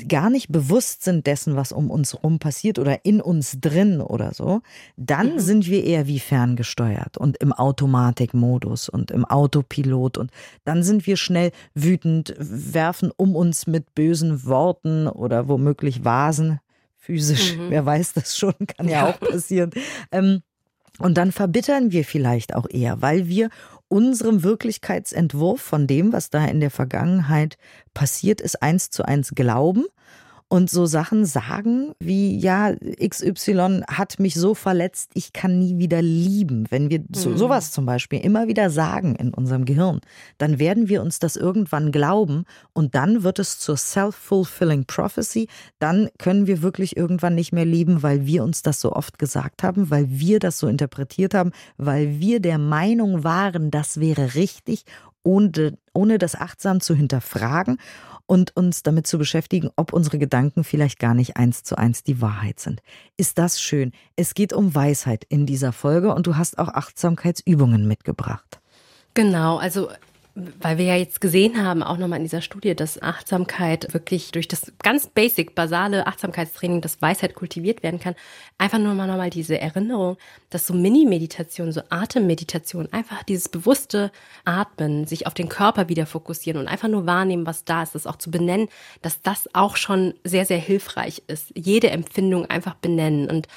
gar 0.08 0.30
nicht 0.30 0.52
bewusst 0.52 1.04
sind 1.04 1.28
dessen, 1.28 1.56
was 1.56 1.72
um 1.72 1.92
uns 1.92 2.14
herum 2.14 2.40
passiert 2.40 2.80
oder 2.80 3.06
in 3.06 3.22
uns 3.22 3.60
drin 3.60 4.02
oder 4.02 4.34
so, 4.34 4.62
dann 4.98 5.34
mhm. 5.34 5.40
sind 5.40 5.68
wir 5.68 5.84
eher 5.84 6.08
wie 6.08 6.20
ferngesteuert 6.20 7.18
und 7.18 7.38
im 7.38 7.54
Automatikmodus 7.54 8.90
und 8.90 9.12
im 9.12 9.26
Autopilot 9.26 10.18
und 10.18 10.32
dann 10.64 10.84
sind 10.84 11.06
wir 11.06 11.18
schnell 11.18 11.52
wütend, 11.74 12.34
werfen 12.40 13.12
um 13.16 13.36
uns 13.36 13.68
mit 13.68 13.94
bösen 13.94 14.46
Worten 14.46 15.08
oder 15.08 15.48
womöglich 15.48 16.06
Vasen 16.06 16.60
physisch, 17.00 17.56
mhm. 17.56 17.70
wer 17.70 17.86
weiß 17.86 18.14
das 18.14 18.38
schon, 18.38 18.54
kann 18.78 18.88
ja, 18.88 18.92
ja 18.92 19.10
auch 19.10 19.20
passieren. 19.20 19.72
Ähm, 20.12 20.44
und 21.00 21.18
dann 21.18 21.32
verbittern 21.32 21.92
wir 21.92 22.04
vielleicht 22.04 22.54
auch 22.54 22.68
eher, 22.70 23.02
weil 23.02 23.28
wir 23.28 23.50
unserem 23.88 24.44
Wirklichkeitsentwurf 24.44 25.62
von 25.62 25.88
dem, 25.88 26.14
was 26.14 26.30
da 26.30 26.46
in 26.46 26.60
der 26.60 26.70
Vergangenheit 26.70 27.58
passiert 27.94 28.42
ist, 28.42 28.62
eins 28.62 28.90
zu 28.92 29.04
eins 29.04 29.32
glauben 29.34 29.86
und 30.52 30.72
so 30.72 30.88
Sachen 30.88 31.26
sagen 31.26 31.94
wie, 32.00 32.36
ja, 32.38 32.74
XY 32.76 33.84
hat 33.88 34.20
mich 34.20 34.34
so 34.34 34.56
verletzt, 34.56 35.12
ich 35.14 35.32
kann 35.32 35.60
nie 35.60 35.78
wieder 35.78 36.02
lieben. 36.02 36.66
Wenn 36.72 36.90
wir 36.90 37.04
so, 37.16 37.30
mhm. 37.30 37.38
sowas 37.38 37.72
zum 37.72 37.86
Beispiel 37.86 38.20
immer 38.20 38.48
wieder 38.48 38.72
sagen 38.72 39.16
in 39.16 39.32
unserem 39.32 39.66
Gehirn, 39.66 40.02
dann 40.40 40.58
werden 40.58 40.90
wir 40.90 41.04
uns 41.04 41.20
das 41.20 41.36
irgendwann 41.36 41.92
glauben 41.92 42.46
und 42.74 42.96
dann 42.96 43.22
wird 43.22 43.38
es 43.38 43.60
zur 43.60 43.78
self-fulfilling 43.78 44.86
prophecy. 44.86 45.48
Dann 45.78 46.10
können 46.18 46.48
wir 46.48 46.64
wirklich 46.64 46.98
irgendwann 46.98 47.36
nicht 47.36 47.54
mehr 47.54 47.66
lieben, 47.66 48.02
weil 48.02 48.26
wir 48.26 48.44
uns 48.44 48.64
das 48.64 48.82
so 48.82 48.94
oft 48.94 49.20
gesagt 49.20 49.62
haben, 49.62 49.92
weil 49.92 50.10
wir 50.10 50.40
das 50.40 50.58
so 50.58 50.68
interpretiert 50.68 51.36
haben, 51.36 51.52
weil 51.78 52.20
wir 52.20 52.40
der 52.40 52.58
Meinung 52.58 53.24
waren, 53.24 53.70
das 53.70 54.00
wäre 54.00 54.34
richtig 54.34 54.84
ohne, 55.24 55.78
ohne 56.00 56.18
das 56.18 56.36
achtsam 56.36 56.80
zu 56.80 56.96
hinterfragen 56.96 57.78
und 58.26 58.56
uns 58.56 58.84
damit 58.84 59.06
zu 59.06 59.18
beschäftigen, 59.18 59.70
ob 59.76 59.92
unsere 59.92 60.18
Gedanken 60.18 60.64
vielleicht 60.64 60.98
gar 60.98 61.14
nicht 61.14 61.36
eins 61.36 61.64
zu 61.64 61.78
eins 61.78 62.04
die 62.04 62.22
Wahrheit 62.22 62.62
sind. 62.62 62.82
Ist 63.18 63.38
das 63.38 63.62
schön? 63.62 63.92
Es 64.16 64.34
geht 64.34 64.54
um 64.54 64.74
Weisheit 64.74 65.26
in 65.28 65.46
dieser 65.46 65.74
Folge 65.74 66.14
und 66.14 66.26
du 66.26 66.38
hast 66.38 66.58
auch 66.58 66.70
Achtsamkeitsübungen 66.70 67.86
mitgebracht. 67.86 68.62
Genau, 69.14 69.58
also 69.58 69.90
weil 70.62 70.78
wir 70.78 70.86
ja 70.86 70.96
jetzt 70.96 71.22
gesehen 71.22 71.64
haben, 71.64 71.84
auch 71.84 71.98
nochmal 71.98 72.18
in 72.18 72.26
dieser 72.26 72.42
Studie, 72.42 72.76
dass 72.76 73.02
Achtsamkeit 73.02 73.94
wirklich 73.94 74.32
durch 74.32 74.48
das 74.48 74.72
ganz 74.84 75.08
basic, 75.08 75.56
basale 75.56 76.08
Achtsamkeitstraining, 76.08 76.82
das 76.82 77.02
Weisheit 77.02 77.36
kultiviert 77.36 77.84
werden 77.84 78.00
kann. 78.00 78.16
Einfach 78.58 78.80
nur 78.80 78.94
mal 78.94 79.08
nochmal 79.08 79.30
diese 79.30 79.60
Erinnerung, 79.60 80.18
dass 80.50 80.68
so 80.68 80.74
Mini-Meditation, 80.74 81.72
so 81.72 81.82
Atemmeditation, 81.90 82.88
einfach 82.92 83.24
dieses 83.24 83.50
bewusste 83.50 84.12
Atmen, 84.46 85.06
sich 85.06 85.28
auf 85.28 85.34
den 85.34 85.50
Körper 85.50 85.90
wieder 85.90 86.06
fokussieren 86.06 86.60
und 86.60 86.68
einfach 86.68 86.88
nur 86.88 87.06
wahrnehmen, 87.06 87.46
was 87.46 87.66
da 87.66 87.84
ist, 87.84 87.96
das 87.96 88.08
auch 88.08 88.18
zu 88.18 88.32
benennen, 88.32 88.70
dass 89.02 89.22
das 89.22 89.50
auch 89.54 89.76
schon 89.76 90.14
sehr, 90.24 90.46
sehr 90.46 90.60
hilfreich 90.60 91.24
ist. 91.28 91.52
Jede 91.56 91.90
Empfindung 91.90 92.46
einfach 92.46 92.76
benennen 92.76 93.30
und 93.30 93.48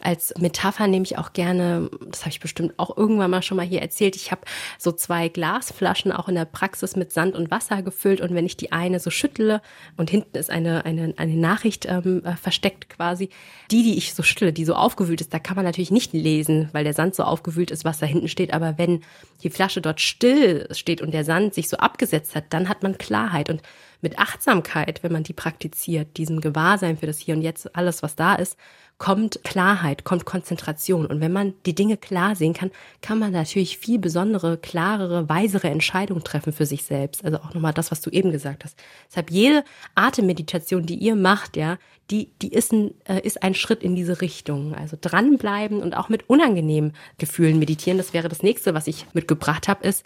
als 0.00 0.32
Metapher 0.38 0.86
nehme 0.86 1.04
ich 1.04 1.18
auch 1.18 1.32
gerne, 1.32 1.90
das 2.06 2.20
habe 2.20 2.30
ich 2.30 2.40
bestimmt 2.40 2.74
auch 2.76 2.96
irgendwann 2.96 3.30
mal 3.30 3.42
schon 3.42 3.56
mal 3.56 3.66
hier 3.66 3.82
erzählt, 3.82 4.14
ich 4.14 4.30
habe 4.30 4.42
so 4.78 4.92
zwei 4.92 5.28
Glasflaschen 5.28 6.12
auch 6.12 6.28
in 6.28 6.36
der 6.36 6.44
Praxis 6.44 6.94
mit 6.94 7.12
Sand 7.12 7.34
und 7.34 7.50
Wasser 7.50 7.82
gefüllt 7.82 8.20
und 8.20 8.34
wenn 8.34 8.46
ich 8.46 8.56
die 8.56 8.70
eine 8.70 9.00
so 9.00 9.10
schüttle 9.10 9.60
und 9.96 10.10
hinten 10.10 10.36
ist 10.36 10.50
eine, 10.50 10.84
eine, 10.84 11.14
eine 11.16 11.34
Nachricht 11.34 11.86
ähm, 11.86 12.24
äh, 12.24 12.36
versteckt 12.36 12.88
quasi, 12.88 13.30
die, 13.70 13.82
die 13.82 13.98
ich 13.98 14.14
so 14.14 14.22
schüttle, 14.22 14.52
die 14.52 14.64
so 14.64 14.74
aufgewühlt 14.74 15.20
ist, 15.20 15.34
da 15.34 15.40
kann 15.40 15.56
man 15.56 15.64
natürlich 15.64 15.90
nicht 15.90 16.12
lesen, 16.12 16.68
weil 16.72 16.84
der 16.84 16.94
Sand 16.94 17.16
so 17.16 17.24
aufgewühlt 17.24 17.70
ist, 17.70 17.84
was 17.84 17.98
da 17.98 18.06
hinten 18.06 18.28
steht, 18.28 18.52
aber 18.52 18.78
wenn 18.78 19.02
die 19.42 19.50
Flasche 19.50 19.80
dort 19.80 20.00
still 20.00 20.68
steht 20.72 21.02
und 21.02 21.12
der 21.12 21.24
Sand 21.24 21.54
sich 21.54 21.68
so 21.68 21.76
abgesetzt 21.76 22.34
hat, 22.34 22.44
dann 22.50 22.68
hat 22.68 22.82
man 22.82 22.98
Klarheit. 22.98 23.50
Und 23.50 23.62
mit 24.00 24.18
Achtsamkeit, 24.18 25.02
wenn 25.02 25.12
man 25.12 25.24
die 25.24 25.32
praktiziert, 25.32 26.16
diesem 26.16 26.40
Gewahrsein 26.40 26.98
für 26.98 27.06
das 27.06 27.18
Hier 27.18 27.34
und 27.34 27.42
Jetzt, 27.42 27.74
alles, 27.74 28.02
was 28.02 28.14
da 28.14 28.34
ist, 28.34 28.56
kommt 28.98 29.40
Klarheit, 29.44 30.02
kommt 30.02 30.24
Konzentration. 30.24 31.06
Und 31.06 31.20
wenn 31.20 31.32
man 31.32 31.54
die 31.66 31.74
Dinge 31.74 31.96
klar 31.96 32.34
sehen 32.34 32.52
kann, 32.52 32.72
kann 33.00 33.18
man 33.18 33.32
natürlich 33.32 33.78
viel 33.78 33.98
besondere, 33.98 34.58
klarere, 34.58 35.28
weisere 35.28 35.68
Entscheidungen 35.68 36.24
treffen 36.24 36.52
für 36.52 36.66
sich 36.66 36.82
selbst. 36.82 37.24
Also 37.24 37.38
auch 37.38 37.54
nochmal 37.54 37.72
das, 37.72 37.92
was 37.92 38.00
du 38.00 38.10
eben 38.10 38.32
gesagt 38.32 38.64
hast. 38.64 38.76
Deshalb 39.08 39.30
jede 39.30 39.64
Atemmeditation, 39.94 40.84
die 40.84 40.96
ihr 40.96 41.14
macht, 41.14 41.56
ja, 41.56 41.78
die, 42.10 42.32
die 42.42 42.52
ist 42.52 42.72
ein, 42.72 42.92
äh, 43.04 43.20
ist 43.20 43.42
ein 43.42 43.54
Schritt 43.54 43.82
in 43.84 43.94
diese 43.94 44.20
Richtung. 44.20 44.74
Also 44.74 44.96
dranbleiben 45.00 45.80
und 45.80 45.96
auch 45.96 46.08
mit 46.08 46.28
unangenehmen 46.28 46.92
Gefühlen 47.18 47.58
meditieren. 47.58 47.98
Das 47.98 48.12
wäre 48.12 48.28
das 48.28 48.42
nächste, 48.42 48.74
was 48.74 48.88
ich 48.88 49.06
mitgebracht 49.12 49.68
habe, 49.68 49.86
ist, 49.86 50.04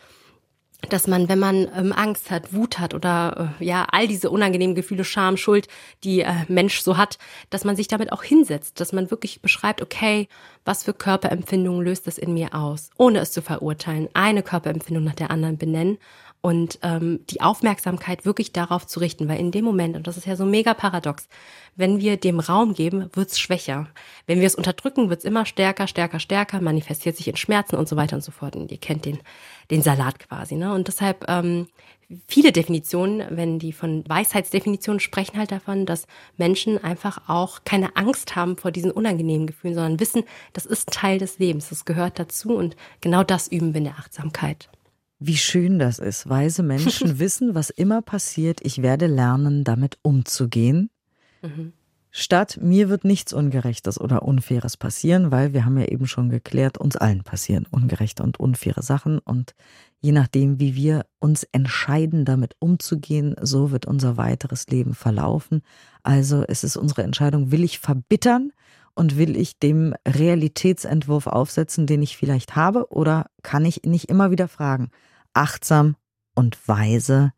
dass 0.88 1.07
man, 1.07 1.29
wenn 1.29 1.38
man 1.38 1.68
ähm, 1.77 1.92
Angst 1.92 2.31
hat, 2.31 2.53
Wut 2.53 2.79
hat 2.79 2.95
oder 2.95 3.55
äh, 3.61 3.64
ja 3.64 3.87
all 3.90 4.09
diese 4.09 4.31
unangenehmen 4.31 4.75
Gefühle, 4.75 5.05
Scham, 5.05 5.37
Schuld, 5.37 5.68
die 6.05 6.21
äh, 6.21 6.33
Mensch 6.49 6.81
so 6.81 6.97
hat, 6.97 7.18
dass 7.51 7.64
man 7.64 7.77
sich 7.77 7.88
damit 7.88 8.12
auch 8.12 8.23
hinsetzt, 8.23 8.81
dass 8.81 8.92
man 8.92 9.11
wirklich 9.11 9.40
beschreibt, 9.40 9.81
okay, 9.81 10.29
was 10.64 10.85
für 10.85 10.95
Körperempfindungen 10.95 11.83
löst 11.83 12.07
das 12.07 12.18
in 12.18 12.35
mir 12.35 12.55
aus, 12.55 12.90
ohne 12.99 13.21
es 13.21 13.33
zu 13.33 13.42
verurteilen, 13.42 14.09
eine 14.14 14.42
Körperempfindung 14.42 15.05
nach 15.05 15.14
der 15.14 15.31
anderen 15.31 15.59
benennen 15.59 15.99
und 16.43 16.81
ähm, 16.83 17.21
die 17.31 17.41
Aufmerksamkeit 17.41 18.27
wirklich 18.27 18.53
darauf 18.53 18.85
zu 18.87 18.99
richten, 18.99 19.29
weil 19.29 19.39
in 19.39 19.53
dem 19.53 19.65
Moment, 19.65 19.97
und 19.97 20.09
das 20.09 20.17
ist 20.17 20.27
ja 20.27 20.35
so 20.35 20.45
mega 20.45 20.75
paradox, 20.75 21.29
wenn 21.77 22.01
wir 22.01 22.17
dem 22.17 22.41
Raum 22.41 22.75
geben, 22.75 23.09
wird's 23.15 23.39
schwächer. 23.39 23.89
Wenn 24.27 24.41
wir 24.41 24.49
es 24.49 24.57
unterdrücken, 24.57 25.09
wird's 25.09 25.25
immer 25.25 25.47
stärker, 25.47 25.87
stärker, 25.87 26.19
stärker, 26.19 26.61
manifestiert 26.61 27.17
sich 27.17 27.29
in 27.29 27.37
Schmerzen 27.37 27.77
und 27.77 27.89
so 27.89 27.97
weiter 27.97 28.17
und 28.17 28.25
so 28.25 28.33
fort. 28.33 28.57
Und 28.57 28.73
ihr 28.73 28.79
kennt 28.79 29.05
den, 29.05 29.21
den 29.71 29.83
Salat 29.83 30.19
quasi. 30.19 30.57
Ne? 30.57 30.75
Und 30.75 30.89
deshalb 30.89 31.25
ähm, 31.29 31.69
viele 32.27 32.51
Definitionen, 32.51 33.25
wenn 33.31 33.61
die 33.61 33.73
von 33.73 34.03
Weisheitsdefinitionen 34.09 34.99
sprechen, 34.99 35.39
halt 35.39 35.53
davon, 35.53 35.87
dass 35.87 36.09
Menschen 36.37 36.83
einfach 36.83 37.29
auch 37.29 37.61
keine 37.65 37.95
Angst 37.97 38.35
haben 38.35 38.57
vor 38.57 38.73
diesen 38.73 38.91
unangenehmen 38.91 39.47
Gefühlen, 39.47 39.77
sondern 39.77 40.01
wissen, 40.01 40.25
das 40.55 40.67
ist 40.67 40.91
Teil 40.91 41.19
des 41.19 41.39
Lebens, 41.39 41.69
das 41.69 41.85
gehört 41.85 42.19
dazu 42.19 42.57
und 42.57 42.75
genau 43.01 43.23
das 43.23 43.47
üben 43.47 43.75
wir 43.75 43.79
in 43.79 43.85
der 43.85 43.99
Achtsamkeit. 43.99 44.69
Wie 45.27 45.37
schön 45.37 45.79
das 45.79 45.99
ist. 45.99 46.29
Weise 46.29 46.63
Menschen 46.63 47.19
wissen, 47.19 47.55
was 47.55 47.71
immer 47.71 48.03
passiert. 48.03 48.61
Ich 48.63 48.83
werde 48.83 49.07
lernen, 49.07 49.65
damit 49.65 49.99
umzugehen. 50.03 50.91
Mhm. 51.43 51.73
Statt 52.15 52.59
mir 52.61 52.91
wird 52.91 53.05
nichts 53.05 53.33
Ungerechtes 53.33 53.99
oder 53.99 54.23
Unfaires 54.23 54.77
passieren, 54.77 55.31
weil 55.31 55.55
wir 55.55 55.65
haben 55.65 55.79
ja 55.79 55.87
eben 55.87 56.07
schon 56.07 56.29
geklärt, 56.29 56.77
uns 56.77 56.95
allen 56.95 57.23
passieren 57.23 57.67
ungerechte 57.71 58.23
und 58.23 58.39
unfaire 58.39 58.83
Sachen. 58.83 59.19
Und 59.19 59.55
je 60.03 60.13
nachdem, 60.13 60.61
wie 60.61 60.75
wir 60.75 61.07
uns 61.21 61.45
entscheiden, 61.53 62.27
damit 62.27 62.55
umzugehen, 62.59 63.35
so 63.41 63.71
wird 63.71 63.87
unser 63.87 64.19
weiteres 64.19 64.67
Leben 64.67 64.95
verlaufen. 64.95 65.63
Also 66.03 66.45
es 66.47 66.65
ist 66.65 66.77
unsere 66.77 67.03
Entscheidung, 67.03 67.51
will 67.51 67.65
ich 67.65 67.79
verbittern 67.79 68.53
und 68.95 69.17
will 69.17 69.35
ich 69.35 69.59
dem 69.59 69.95
Realitätsentwurf 70.07 71.27
aufsetzen, 71.27 71.87
den 71.87 72.03
ich 72.03 72.19
vielleicht 72.19 72.57
habe, 72.57 72.91
oder 72.91 73.31
kann 73.43 73.65
ich 73.65 73.85
nicht 73.85 74.11
immer 74.11 74.31
wieder 74.31 74.49
fragen, 74.49 74.91
achtsam 75.35 75.97
und 76.35 76.68
weise, 76.68 77.33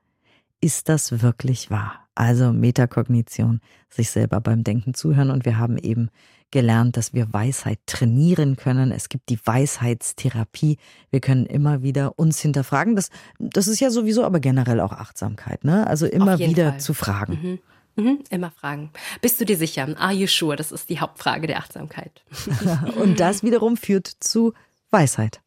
ist 0.61 0.89
das 0.89 1.23
wirklich 1.23 1.71
wahr? 1.71 2.09
Also 2.15 2.53
Metakognition, 2.53 3.61
sich 3.91 4.11
selber 4.11 4.41
beim 4.41 4.63
Denken 4.65 4.95
zuhören 4.95 5.31
und 5.31 5.45
wir 5.45 5.59
haben 5.59 5.79
eben 5.79 6.11
gelernt, 6.51 6.97
dass 6.97 7.13
wir 7.13 7.33
Weisheit 7.33 7.81
trainieren 7.87 8.57
können. 8.57 8.93
Es 8.93 9.09
gibt 9.09 9.29
die 9.29 9.45
Weisheitstherapie. 9.45 10.79
Wir 11.11 11.21
können 11.21 11.47
immer 11.47 11.83
wieder 11.83 12.17
uns 12.17 12.39
hinterfragen. 12.39 12.95
Das, 12.95 13.11
das 13.41 13.67
ist 13.67 13.81
ja 13.81 13.91
sowieso 13.91 14.25
aber 14.25 14.39
generell 14.39 14.81
auch 14.81 14.93
Achtsamkeit, 14.93 15.65
ne? 15.65 15.87
Also 15.89 16.07
immer 16.07 16.39
wieder 16.39 16.71
Fall. 16.71 16.81
zu 16.81 16.95
fragen. 16.95 17.61
Mhm. 17.97 18.05
Mhm, 18.05 18.19
immer 18.31 18.51
fragen. 18.53 18.91
Bist 19.21 19.41
du 19.41 19.45
dir 19.45 19.57
sicher? 19.57 19.89
Are 19.99 20.13
you 20.13 20.27
sure? 20.27 20.57
Das 20.57 20.73
ist 20.73 20.91
die 20.91 21.01
Hauptfrage 21.01 21.47
der 21.47 21.59
Achtsamkeit. 21.59 22.25
und 22.97 23.19
das 23.21 23.43
wiederum 23.43 23.77
führt 23.77 24.07
zu 24.07 24.53
Weisheit. 24.91 25.41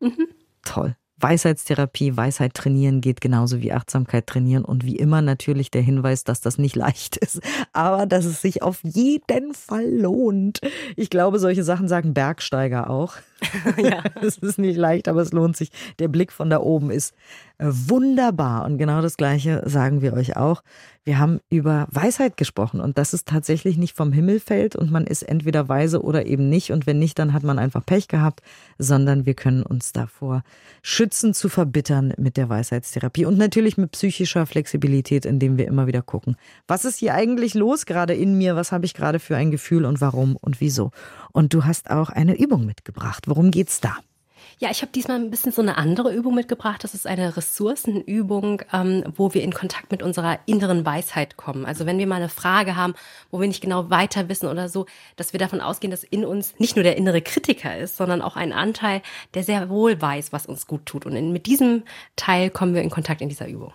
Mhm. 0.00 0.26
Toll. 0.62 0.96
Weisheitstherapie, 1.20 2.16
Weisheit 2.16 2.54
trainieren 2.54 3.00
geht 3.00 3.20
genauso 3.20 3.60
wie 3.60 3.72
Achtsamkeit 3.72 4.26
trainieren 4.26 4.64
und 4.64 4.84
wie 4.84 4.96
immer 4.96 5.22
natürlich 5.22 5.70
der 5.70 5.82
Hinweis, 5.82 6.24
dass 6.24 6.40
das 6.40 6.58
nicht 6.58 6.76
leicht 6.76 7.16
ist, 7.16 7.40
aber 7.72 8.06
dass 8.06 8.24
es 8.24 8.40
sich 8.40 8.62
auf 8.62 8.80
jeden 8.82 9.54
Fall 9.54 9.88
lohnt. 9.88 10.60
Ich 10.96 11.10
glaube, 11.10 11.38
solche 11.38 11.64
Sachen 11.64 11.88
sagen 11.88 12.14
Bergsteiger 12.14 12.90
auch. 12.90 13.14
ja. 13.76 14.02
Es 14.22 14.38
ist 14.38 14.58
nicht 14.58 14.76
leicht, 14.76 15.08
aber 15.08 15.22
es 15.22 15.32
lohnt 15.32 15.56
sich. 15.56 15.70
Der 15.98 16.08
Blick 16.08 16.32
von 16.32 16.50
da 16.50 16.60
oben 16.60 16.90
ist 16.90 17.14
äh, 17.58 17.66
wunderbar. 17.68 18.64
Und 18.64 18.78
genau 18.78 19.02
das 19.02 19.16
Gleiche 19.16 19.62
sagen 19.66 20.02
wir 20.02 20.12
euch 20.14 20.36
auch. 20.36 20.62
Wir 21.04 21.18
haben 21.18 21.40
über 21.48 21.86
Weisheit 21.90 22.36
gesprochen 22.36 22.80
und 22.80 22.98
dass 22.98 23.14
es 23.14 23.24
tatsächlich 23.24 23.78
nicht 23.78 23.96
vom 23.96 24.12
Himmel 24.12 24.40
fällt 24.40 24.76
und 24.76 24.90
man 24.90 25.06
ist 25.06 25.22
entweder 25.22 25.66
weise 25.66 26.02
oder 26.02 26.26
eben 26.26 26.50
nicht. 26.50 26.70
Und 26.70 26.86
wenn 26.86 26.98
nicht, 26.98 27.18
dann 27.18 27.32
hat 27.32 27.44
man 27.44 27.58
einfach 27.58 27.84
Pech 27.84 28.08
gehabt, 28.08 28.42
sondern 28.76 29.24
wir 29.24 29.32
können 29.32 29.62
uns 29.62 29.92
davor 29.92 30.42
schützen, 30.82 31.32
zu 31.32 31.48
verbittern 31.48 32.12
mit 32.18 32.36
der 32.36 32.50
Weisheitstherapie 32.50 33.24
und 33.24 33.38
natürlich 33.38 33.78
mit 33.78 33.92
psychischer 33.92 34.44
Flexibilität, 34.44 35.24
indem 35.24 35.56
wir 35.56 35.66
immer 35.66 35.86
wieder 35.86 36.02
gucken, 36.02 36.36
was 36.66 36.84
ist 36.84 36.98
hier 36.98 37.14
eigentlich 37.14 37.54
los 37.54 37.86
gerade 37.86 38.12
in 38.12 38.36
mir? 38.36 38.54
Was 38.54 38.70
habe 38.70 38.84
ich 38.84 38.92
gerade 38.92 39.18
für 39.18 39.36
ein 39.36 39.50
Gefühl 39.50 39.86
und 39.86 40.02
warum 40.02 40.36
und 40.36 40.60
wieso? 40.60 40.90
Und 41.32 41.54
du 41.54 41.64
hast 41.64 41.90
auch 41.90 42.10
eine 42.10 42.38
Übung 42.38 42.66
mitgebracht. 42.66 43.27
Worum 43.28 43.50
geht's 43.50 43.80
da? 43.80 43.96
Ja, 44.60 44.70
ich 44.72 44.82
habe 44.82 44.90
diesmal 44.90 45.18
ein 45.18 45.30
bisschen 45.30 45.52
so 45.52 45.62
eine 45.62 45.76
andere 45.76 46.12
Übung 46.12 46.34
mitgebracht. 46.34 46.82
Das 46.82 46.92
ist 46.92 47.06
eine 47.06 47.36
Ressourcenübung, 47.36 48.62
ähm, 48.72 49.04
wo 49.14 49.32
wir 49.32 49.42
in 49.42 49.52
Kontakt 49.52 49.92
mit 49.92 50.02
unserer 50.02 50.40
inneren 50.46 50.84
Weisheit 50.84 51.36
kommen. 51.36 51.64
Also 51.64 51.86
wenn 51.86 51.98
wir 51.98 52.08
mal 52.08 52.16
eine 52.16 52.28
Frage 52.28 52.74
haben, 52.74 52.94
wo 53.30 53.38
wir 53.38 53.46
nicht 53.46 53.60
genau 53.60 53.88
weiter 53.88 54.28
wissen 54.28 54.48
oder 54.48 54.68
so, 54.68 54.86
dass 55.14 55.32
wir 55.32 55.38
davon 55.38 55.60
ausgehen, 55.60 55.92
dass 55.92 56.02
in 56.02 56.24
uns 56.24 56.58
nicht 56.58 56.74
nur 56.74 56.82
der 56.82 56.96
innere 56.96 57.22
Kritiker 57.22 57.78
ist, 57.78 57.96
sondern 57.98 58.20
auch 58.20 58.34
ein 58.34 58.52
Anteil, 58.52 59.02
der 59.34 59.44
sehr 59.44 59.68
wohl 59.68 60.02
weiß, 60.02 60.32
was 60.32 60.46
uns 60.46 60.66
gut 60.66 60.86
tut. 60.86 61.06
Und 61.06 61.14
in, 61.14 61.32
mit 61.32 61.46
diesem 61.46 61.84
Teil 62.16 62.50
kommen 62.50 62.74
wir 62.74 62.82
in 62.82 62.90
Kontakt 62.90 63.20
in 63.20 63.28
dieser 63.28 63.46
Übung. 63.46 63.72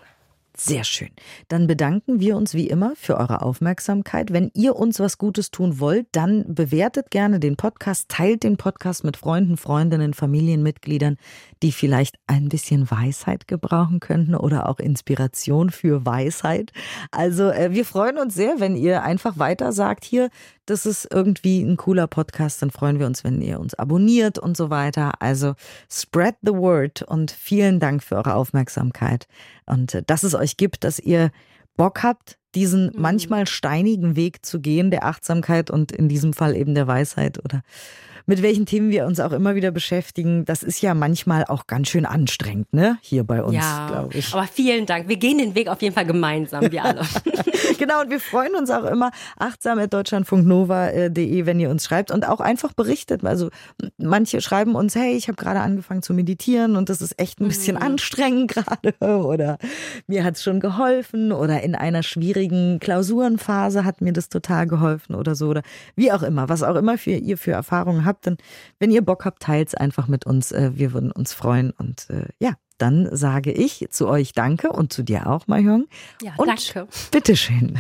Sehr 0.56 0.84
schön. 0.84 1.10
Dann 1.48 1.66
bedanken 1.66 2.20
wir 2.20 2.38
uns 2.38 2.54
wie 2.54 2.68
immer 2.68 2.94
für 2.96 3.18
eure 3.18 3.42
Aufmerksamkeit. 3.42 4.32
Wenn 4.32 4.52
ihr 4.54 4.76
uns 4.76 5.00
was 5.00 5.18
Gutes 5.18 5.50
tun 5.50 5.80
wollt, 5.80 6.06
dann 6.12 6.54
bewertet 6.54 7.10
gerne 7.10 7.40
den 7.40 7.56
Podcast, 7.56 8.10
teilt 8.10 8.44
den 8.44 8.58
Podcast 8.58 9.04
mit 9.04 9.18
Freunden, 9.18 9.58
Freundinnen, 9.58 10.14
Familienmitgliedern, 10.14 11.18
die 11.64 11.72
vielleicht 11.72 12.20
ein 12.28 12.50
bisschen 12.50 12.92
Weisheit 12.92 13.48
gebrauchen 13.48 14.00
könnten 14.00 14.36
oder 14.36 14.70
auch 14.70 14.78
Inspiration 14.78 15.72
für 15.72 16.06
Weisheit. 16.06 16.72
Also 17.10 17.50
äh, 17.50 17.72
wir 17.72 17.84
freuen 17.84 18.20
uns 18.20 18.36
sehr, 18.36 18.60
wenn 18.60 18.76
ihr 18.76 19.02
einfach 19.02 19.40
weiter 19.40 19.72
sagt, 19.72 20.06
hier, 20.06 20.30
das 20.66 20.86
ist 20.86 21.08
irgendwie 21.12 21.62
ein 21.62 21.78
cooler 21.78 22.08
Podcast, 22.08 22.62
dann 22.62 22.72
freuen 22.72 23.00
wir 23.00 23.06
uns, 23.06 23.24
wenn 23.24 23.42
ihr 23.42 23.60
uns 23.60 23.74
abonniert 23.74 24.40
und 24.40 24.56
so 24.56 24.70
weiter. 24.70 25.22
Also 25.22 25.56
spread 25.92 26.36
the 26.42 26.54
word 26.54 27.02
und 27.02 27.32
vielen 27.32 27.80
Dank 27.80 28.04
für 28.04 28.16
eure 28.16 28.36
Aufmerksamkeit 28.36 29.28
und 29.66 29.94
äh, 29.94 30.04
dass 30.06 30.24
es 30.24 30.36
euch 30.36 30.58
gibt, 30.58 30.84
dass 30.84 31.00
ihr 31.00 31.32
Bock 31.76 32.04
habt, 32.04 32.38
diesen 32.56 32.88
mhm. 32.88 33.02
manchmal 33.02 33.48
steinigen 33.48 34.16
Weg 34.16 34.46
zu 34.46 34.60
gehen, 34.60 34.92
der 34.92 35.06
Achtsamkeit 35.06 35.70
und 35.72 35.92
in 35.92 36.08
diesem 36.08 36.34
Fall 36.34 36.56
eben 36.56 36.76
der 36.76 36.88
Weisheit 36.88 37.44
oder 37.44 37.64
mit 38.26 38.42
welchen 38.42 38.66
Themen 38.66 38.92
wir 38.92 39.06
uns 39.06 39.20
auch 39.20 39.32
immer 39.32 39.56
wieder 39.56 39.72
beschäftigen. 39.72 40.46
Das 40.46 40.64
ist 40.64 40.82
ja 40.82 40.94
manchmal 40.94 41.46
auch 41.46 41.68
ganz 41.68 41.90
schön 41.90 42.06
anstrengend, 42.06 42.74
ne? 42.74 42.98
Hier 43.02 43.24
bei 43.24 43.44
uns, 43.44 43.56
ja, 43.56 43.88
glaube 43.88 44.18
ich. 44.18 44.34
Aber 44.34 44.48
vielen 44.48 44.86
Dank. 44.86 45.08
Wir 45.08 45.18
gehen 45.18 45.38
den 45.38 45.56
Weg 45.56 45.68
auf 45.68 45.82
jeden 45.82 45.94
Fall 45.94 46.06
gemeinsam, 46.06 46.72
wir 46.72 46.84
alle. 46.84 47.02
genau, 47.78 48.02
und 48.02 48.10
wir 48.10 48.20
freuen 48.20 48.56
uns 48.56 48.70
auch 48.70 48.86
immer 48.86 49.12
achtsam.deutschlandfunknova.de, 49.38 51.46
wenn 51.46 51.60
ihr 51.60 51.70
uns 51.70 51.86
schreibt 51.86 52.12
und 52.12 52.28
auch 52.28 52.40
einfach 52.40 52.74
berichtet. 52.74 53.26
Also 53.26 53.50
manche 53.98 54.42
schreiben 54.42 54.76
uns, 54.76 54.96
hey, 54.96 55.16
ich 55.16 55.28
habe 55.28 55.36
gerade 55.36 55.60
angefangen 55.60 56.02
zu 56.02 56.14
meditieren 56.14 56.76
und 56.76 56.90
das 56.90 57.02
ist 57.02 57.20
echt 57.20 57.42
ein 57.42 57.48
bisschen 57.48 57.76
mhm. 57.76 57.84
anstrengend 57.84 58.52
gerade 58.52 58.94
oder 59.00 59.58
mir 60.08 60.24
hat 60.24 60.36
es 60.36 60.44
schon 60.44 60.60
geholfen 60.60 61.32
oder 61.32 61.62
in 61.62 61.76
einer 61.76 62.04
schwierigen 62.04 62.80
Klausurenphase 62.80 63.86
hat 63.86 64.02
mir 64.02 64.14
das 64.14 64.30
total 64.30 64.68
geholfen 64.68 65.16
oder 65.16 65.36
so 65.36 65.48
oder 65.48 65.62
wie 65.96 66.12
auch 66.12 66.24
immer, 66.24 66.50
was 66.50 66.64
auch 66.64 66.76
immer 66.76 66.98
für 66.98 67.12
ihr 67.12 67.38
für 67.38 67.52
Erfahrungen 67.52 68.06
habt 68.06 68.13
habt. 68.14 68.26
Denn 68.26 68.38
wenn 68.80 68.92
ihr 68.92 69.04
Bock 69.04 69.26
habt, 69.26 69.42
teilt 69.42 69.70
es 69.70 69.76
einfach 69.76 70.08
mit 70.08 70.26
uns. 70.26 70.52
Äh, 70.52 70.72
wir 70.76 70.94
würden 70.94 71.12
uns 71.12 71.34
freuen. 71.34 71.72
Und 71.72 72.10
äh, 72.10 72.28
ja, 72.40 72.54
dann 72.78 73.10
sage 73.16 73.52
ich 73.52 73.88
zu 73.90 74.08
euch 74.08 74.34
Danke 74.34 74.70
und 74.72 74.94
zu 74.94 75.04
dir 75.04 75.28
auch, 75.28 75.48
Mahjong. 75.48 75.86
Ja, 76.22 76.34
und 76.38 76.48
danke. 76.48 76.88
Bitteschön. 77.12 77.80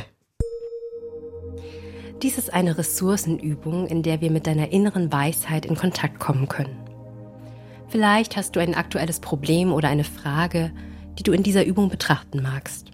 Dies 2.22 2.38
ist 2.38 2.54
eine 2.54 2.78
Ressourcenübung, 2.78 3.88
in 3.88 4.02
der 4.02 4.22
wir 4.22 4.32
mit 4.32 4.48
deiner 4.48 4.72
inneren 4.72 5.12
Weisheit 5.12 5.65
in 5.65 5.76
Kontakt 5.76 6.19
kommen 6.19 6.48
können. 6.48 6.78
Vielleicht 7.89 8.38
hast 8.38 8.56
du 8.56 8.62
ein 8.62 8.76
aktuelles 8.76 9.19
Problem 9.19 9.74
oder 9.74 9.89
eine 9.89 10.06
Frage, 10.06 10.72
die 11.19 11.24
du 11.24 11.32
in 11.32 11.43
dieser 11.43 11.65
Übung 11.65 11.89
betrachten 11.89 12.41
magst. 12.41 12.91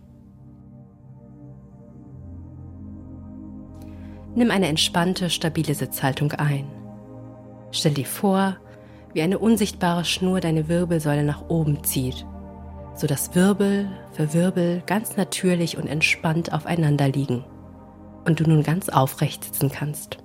Nimm 4.35 4.51
eine 4.51 4.67
entspannte, 4.67 5.29
stabile 5.29 5.75
Sitzhaltung 5.75 6.31
ein. 6.33 6.78
Stell 7.71 7.93
dir 7.93 8.05
vor, 8.05 8.57
wie 9.13 9.21
eine 9.21 9.39
unsichtbare 9.39 10.05
Schnur 10.05 10.39
deine 10.39 10.67
Wirbelsäule 10.67 11.23
nach 11.23 11.49
oben 11.49 11.83
zieht, 11.83 12.25
sodass 12.95 13.35
Wirbel 13.35 13.89
für 14.13 14.33
Wirbel 14.33 14.83
ganz 14.85 15.17
natürlich 15.17 15.77
und 15.77 15.87
entspannt 15.87 16.53
aufeinander 16.53 17.07
liegen 17.07 17.43
und 18.25 18.39
du 18.39 18.43
nun 18.43 18.63
ganz 18.63 18.89
aufrecht 18.89 19.43
sitzen 19.43 19.71
kannst. 19.71 20.17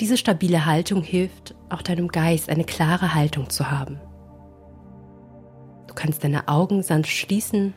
Diese 0.00 0.16
stabile 0.16 0.66
Haltung 0.66 1.02
hilft 1.02 1.54
auch 1.70 1.82
deinem 1.82 2.08
Geist 2.08 2.50
eine 2.50 2.64
klare 2.64 3.14
Haltung 3.14 3.48
zu 3.48 3.70
haben. 3.70 3.98
Du 5.86 5.94
kannst 5.94 6.22
deine 6.22 6.48
Augen 6.48 6.82
sanft 6.82 7.10
schließen 7.10 7.72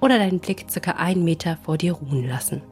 oder 0.00 0.18
deinen 0.18 0.40
Blick 0.40 0.66
circa 0.70 0.92
einen 0.92 1.24
Meter 1.24 1.56
vor 1.62 1.78
dir 1.78 1.94
ruhen 1.94 2.28
lassen. 2.28 2.62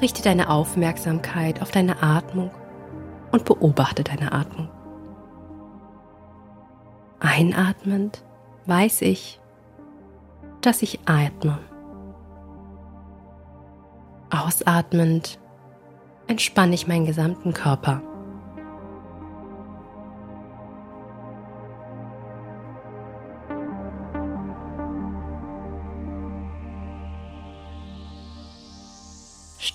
Richte 0.00 0.22
deine 0.22 0.48
Aufmerksamkeit 0.48 1.60
auf 1.60 1.70
deine 1.70 2.02
Atmung 2.02 2.50
und 3.32 3.44
beobachte 3.44 4.02
deine 4.02 4.32
Atmung. 4.32 4.68
Einatmend 7.20 8.24
weiß 8.66 9.02
ich, 9.02 9.40
dass 10.62 10.82
ich 10.82 11.00
atme. 11.04 11.58
Ausatmend 14.30 15.38
entspanne 16.28 16.74
ich 16.74 16.86
meinen 16.86 17.04
gesamten 17.04 17.52
Körper. 17.52 18.02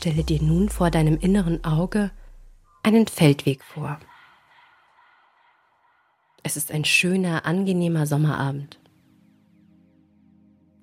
Stelle 0.06 0.24
dir 0.24 0.40
nun 0.40 0.70
vor 0.70 0.92
deinem 0.92 1.18
inneren 1.18 1.64
Auge 1.64 2.12
einen 2.84 3.08
Feldweg 3.08 3.64
vor. 3.64 3.98
Es 6.44 6.58
ist 6.58 6.72
ein 6.72 6.86
schöner, 6.86 7.48
angenehmer 7.48 8.06
Sommerabend. 8.06 8.80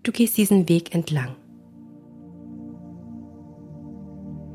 Du 0.02 0.10
gehst 0.10 0.36
diesen 0.38 0.68
Weg 0.68 0.92
entlang. 0.92 1.36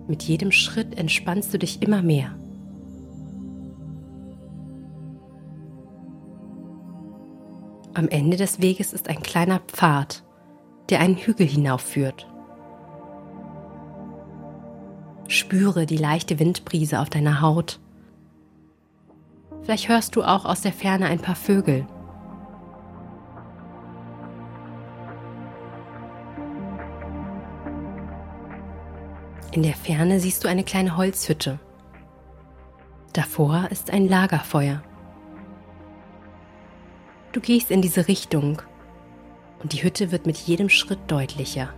Mit 0.10 0.23
jedem 0.23 0.51
Schritt 0.51 0.97
entspannst 0.97 1.53
du 1.53 1.60
dich 1.60 1.82
immer 1.82 2.01
mehr. 2.01 2.38
Am 7.93 8.10
Ende 8.10 8.36
des 8.36 8.62
Weges 8.62 8.91
ist 8.91 9.08
ein 9.08 9.23
kleiner 9.23 9.60
Pfad, 9.60 10.25
der 10.89 10.99
einen 10.99 11.15
Hügel 11.15 11.47
hinaufführt. 11.47 12.27
Spüre 15.38 15.86
die 15.86 15.97
leichte 15.97 16.39
Windbrise 16.39 17.00
auf 17.00 17.12
deiner 17.12 17.41
Haut. 17.41 17.80
Vielleicht 19.62 19.88
hörst 19.88 20.15
du 20.15 20.23
auch 20.23 20.45
aus 20.45 20.62
der 20.62 20.73
Ferne 20.73 21.06
ein 21.06 21.19
paar 21.19 21.36
Vögel. 21.36 21.86
In 29.52 29.62
der 29.62 29.76
Ferne 29.76 30.19
siehst 30.19 30.43
du 30.43 30.47
eine 30.47 30.63
kleine 30.63 30.97
Holzhütte. 30.97 31.60
Davor 33.13 33.67
ist 33.69 33.91
ein 33.91 34.08
Lagerfeuer. 34.08 34.82
Du 37.32 37.41
gehst 37.41 37.69
in 37.69 37.84
diese 37.84 38.08
Richtung 38.08 38.62
und 39.62 39.73
die 39.73 39.84
Hütte 39.84 40.12
wird 40.12 40.26
mit 40.26 40.38
jedem 40.38 40.69
Schritt 40.69 41.00
deutlicher. 41.08 41.69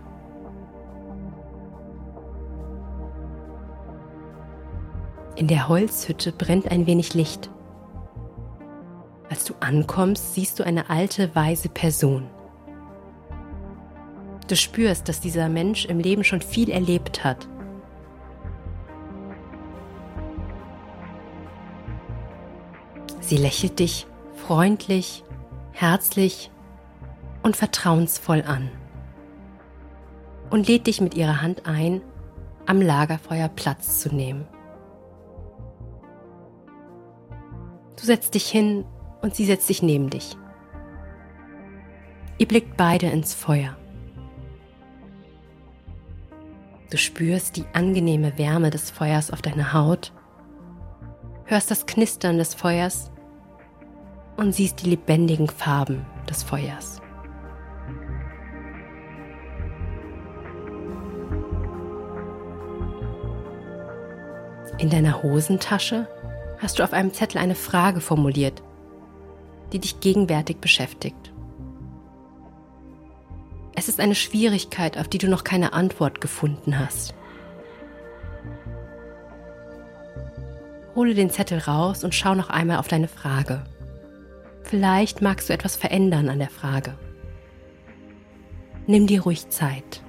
In 5.40 5.46
der 5.46 5.68
Holzhütte 5.68 6.32
brennt 6.32 6.70
ein 6.70 6.86
wenig 6.86 7.14
Licht. 7.14 7.48
Als 9.30 9.46
du 9.46 9.54
ankommst, 9.60 10.34
siehst 10.34 10.58
du 10.58 10.64
eine 10.64 10.90
alte, 10.90 11.34
weise 11.34 11.70
Person. 11.70 12.28
Du 14.48 14.54
spürst, 14.54 15.08
dass 15.08 15.18
dieser 15.18 15.48
Mensch 15.48 15.86
im 15.86 15.98
Leben 15.98 16.24
schon 16.24 16.42
viel 16.42 16.68
erlebt 16.68 17.24
hat. 17.24 17.48
Sie 23.20 23.38
lächelt 23.38 23.78
dich 23.78 24.06
freundlich, 24.34 25.24
herzlich 25.72 26.50
und 27.42 27.56
vertrauensvoll 27.56 28.42
an 28.46 28.70
und 30.50 30.68
lädt 30.68 30.86
dich 30.86 31.00
mit 31.00 31.14
ihrer 31.14 31.40
Hand 31.40 31.64
ein, 31.64 32.02
am 32.66 32.82
Lagerfeuer 32.82 33.48
Platz 33.48 34.00
zu 34.00 34.14
nehmen. 34.14 34.46
Setzt 38.10 38.34
dich 38.34 38.50
hin 38.50 38.84
und 39.22 39.36
sie 39.36 39.44
setzt 39.44 39.68
sich 39.68 39.82
neben 39.82 40.10
dich. 40.10 40.36
Ihr 42.38 42.48
blickt 42.48 42.76
beide 42.76 43.06
ins 43.06 43.34
Feuer. 43.34 43.76
Du 46.90 46.96
spürst 46.96 47.56
die 47.56 47.66
angenehme 47.72 48.36
Wärme 48.36 48.70
des 48.70 48.90
Feuers 48.90 49.30
auf 49.30 49.42
deiner 49.42 49.74
Haut, 49.74 50.12
hörst 51.44 51.70
das 51.70 51.86
Knistern 51.86 52.38
des 52.38 52.52
Feuers 52.52 53.12
und 54.36 54.56
siehst 54.56 54.82
die 54.82 54.90
lebendigen 54.90 55.46
Farben 55.46 56.04
des 56.28 56.42
Feuers. 56.42 57.00
In 64.78 64.90
deiner 64.90 65.22
Hosentasche 65.22 66.08
hast 66.60 66.78
du 66.78 66.84
auf 66.84 66.92
einem 66.92 67.12
Zettel 67.12 67.38
eine 67.38 67.54
Frage 67.54 68.00
formuliert, 68.00 68.62
die 69.72 69.78
dich 69.78 70.00
gegenwärtig 70.00 70.58
beschäftigt. 70.58 71.32
Es 73.74 73.88
ist 73.88 74.00
eine 74.00 74.14
Schwierigkeit, 74.14 74.98
auf 74.98 75.08
die 75.08 75.18
du 75.18 75.28
noch 75.28 75.44
keine 75.44 75.72
Antwort 75.72 76.20
gefunden 76.20 76.78
hast. 76.78 77.14
Hole 80.94 81.14
den 81.14 81.30
Zettel 81.30 81.58
raus 81.58 82.04
und 82.04 82.14
schau 82.14 82.34
noch 82.34 82.50
einmal 82.50 82.78
auf 82.78 82.88
deine 82.88 83.08
Frage. 83.08 83.64
Vielleicht 84.62 85.22
magst 85.22 85.48
du 85.48 85.52
etwas 85.52 85.76
verändern 85.76 86.28
an 86.28 86.40
der 86.40 86.50
Frage. 86.50 86.94
Nimm 88.86 89.06
dir 89.06 89.22
ruhig 89.22 89.48
Zeit. 89.48 90.02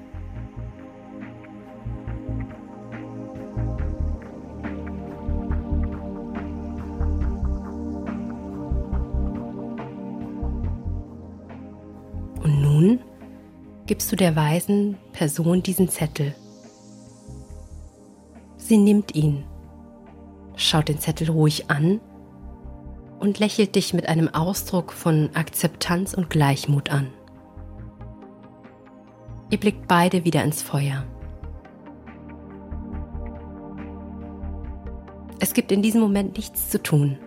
Gibst 13.85 14.11
du 14.11 14.15
der 14.15 14.35
weisen 14.35 14.97
Person 15.13 15.63
diesen 15.63 15.89
Zettel. 15.89 16.35
Sie 18.57 18.77
nimmt 18.77 19.15
ihn, 19.15 19.43
schaut 20.55 20.87
den 20.87 20.99
Zettel 20.99 21.29
ruhig 21.29 21.69
an 21.69 21.99
und 23.19 23.39
lächelt 23.39 23.75
dich 23.75 23.93
mit 23.93 24.07
einem 24.07 24.29
Ausdruck 24.29 24.93
von 24.93 25.29
Akzeptanz 25.33 26.13
und 26.13 26.29
Gleichmut 26.29 26.89
an. 26.89 27.07
Ihr 29.49 29.59
blickt 29.59 29.87
beide 29.87 30.23
wieder 30.23 30.43
ins 30.43 30.61
Feuer. 30.61 31.03
Es 35.39 35.53
gibt 35.53 35.71
in 35.71 35.81
diesem 35.81 36.01
Moment 36.01 36.37
nichts 36.37 36.69
zu 36.69 36.81
tun. 36.81 37.17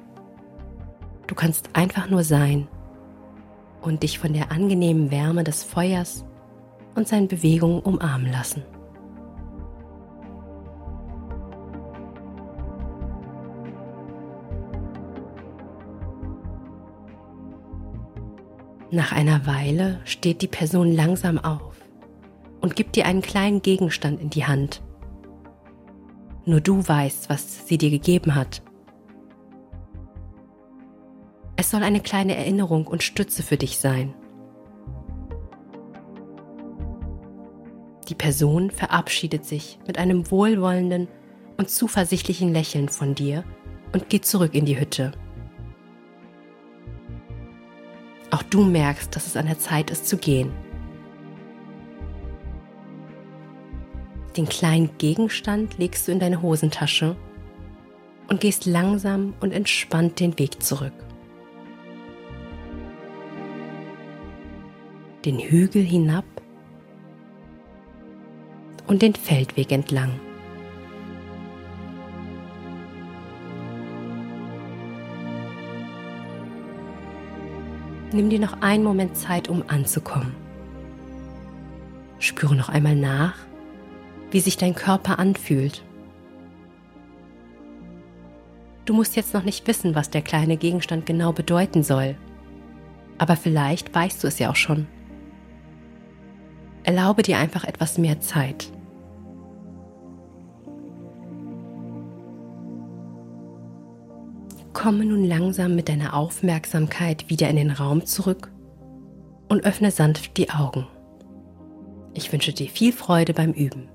Du 1.26 1.34
kannst 1.34 1.70
einfach 1.74 2.08
nur 2.08 2.24
sein 2.24 2.68
und 3.84 4.02
dich 4.02 4.18
von 4.18 4.32
der 4.32 4.50
angenehmen 4.50 5.10
Wärme 5.10 5.44
des 5.44 5.62
Feuers 5.62 6.24
und 6.94 7.06
seinen 7.06 7.28
Bewegungen 7.28 7.80
umarmen 7.80 8.32
lassen. 8.32 8.62
Nach 18.90 19.10
einer 19.10 19.44
Weile 19.44 20.00
steht 20.04 20.40
die 20.40 20.46
Person 20.46 20.92
langsam 20.92 21.38
auf 21.38 21.74
und 22.60 22.76
gibt 22.76 22.94
dir 22.94 23.06
einen 23.06 23.22
kleinen 23.22 23.60
Gegenstand 23.60 24.20
in 24.20 24.30
die 24.30 24.46
Hand. 24.46 24.82
Nur 26.46 26.60
du 26.60 26.86
weißt, 26.86 27.28
was 27.28 27.66
sie 27.66 27.76
dir 27.76 27.90
gegeben 27.90 28.36
hat. 28.36 28.62
Es 31.64 31.70
soll 31.70 31.82
eine 31.82 32.00
kleine 32.00 32.36
Erinnerung 32.36 32.86
und 32.86 33.02
Stütze 33.02 33.42
für 33.42 33.56
dich 33.56 33.78
sein. 33.78 34.12
Die 38.10 38.14
Person 38.14 38.70
verabschiedet 38.70 39.46
sich 39.46 39.78
mit 39.86 39.96
einem 39.96 40.30
wohlwollenden 40.30 41.08
und 41.56 41.70
zuversichtlichen 41.70 42.52
Lächeln 42.52 42.90
von 42.90 43.14
dir 43.14 43.44
und 43.94 44.10
geht 44.10 44.26
zurück 44.26 44.54
in 44.54 44.66
die 44.66 44.78
Hütte. 44.78 45.12
Auch 48.30 48.42
du 48.42 48.62
merkst, 48.62 49.16
dass 49.16 49.26
es 49.26 49.34
an 49.34 49.46
der 49.46 49.58
Zeit 49.58 49.90
ist 49.90 50.06
zu 50.06 50.18
gehen. 50.18 50.52
Den 54.36 54.50
kleinen 54.50 54.98
Gegenstand 54.98 55.78
legst 55.78 56.06
du 56.06 56.12
in 56.12 56.20
deine 56.20 56.42
Hosentasche 56.42 57.16
und 58.28 58.42
gehst 58.42 58.66
langsam 58.66 59.32
und 59.40 59.52
entspannt 59.52 60.20
den 60.20 60.38
Weg 60.38 60.62
zurück. 60.62 60.92
Den 65.24 65.38
Hügel 65.38 65.82
hinab 65.82 66.24
und 68.86 69.00
den 69.00 69.14
Feldweg 69.14 69.72
entlang. 69.72 70.20
Nimm 78.12 78.28
dir 78.28 78.38
noch 78.38 78.60
einen 78.60 78.84
Moment 78.84 79.16
Zeit, 79.16 79.48
um 79.48 79.64
anzukommen. 79.66 80.34
Spüre 82.18 82.54
noch 82.54 82.68
einmal 82.68 82.94
nach, 82.94 83.34
wie 84.30 84.40
sich 84.40 84.56
dein 84.56 84.74
Körper 84.74 85.18
anfühlt. 85.18 85.82
Du 88.84 88.92
musst 88.92 89.16
jetzt 89.16 89.32
noch 89.32 89.42
nicht 89.42 89.66
wissen, 89.66 89.94
was 89.94 90.10
der 90.10 90.22
kleine 90.22 90.58
Gegenstand 90.58 91.06
genau 91.06 91.32
bedeuten 91.32 91.82
soll. 91.82 92.14
Aber 93.16 93.36
vielleicht 93.36 93.94
weißt 93.94 94.22
du 94.22 94.28
es 94.28 94.38
ja 94.38 94.50
auch 94.50 94.56
schon. 94.56 94.86
Erlaube 96.84 97.22
dir 97.22 97.38
einfach 97.38 97.64
etwas 97.64 97.98
mehr 97.98 98.20
Zeit. 98.20 98.70
Komme 104.74 105.06
nun 105.06 105.24
langsam 105.24 105.74
mit 105.76 105.88
deiner 105.88 106.14
Aufmerksamkeit 106.14 107.30
wieder 107.30 107.48
in 107.48 107.56
den 107.56 107.70
Raum 107.70 108.04
zurück 108.04 108.50
und 109.48 109.64
öffne 109.64 109.90
sanft 109.90 110.36
die 110.36 110.50
Augen. 110.50 110.86
Ich 112.12 112.32
wünsche 112.32 112.52
dir 112.52 112.68
viel 112.68 112.92
Freude 112.92 113.32
beim 113.32 113.52
Üben. 113.52 113.88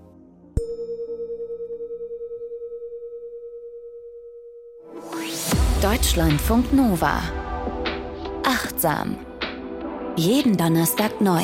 Deutschlandfunk 5.82 6.74
Nova. 6.74 7.22
Achtsam. 8.44 9.16
Jeden 10.18 10.58
Donnerstag 10.58 11.22
neu. 11.22 11.44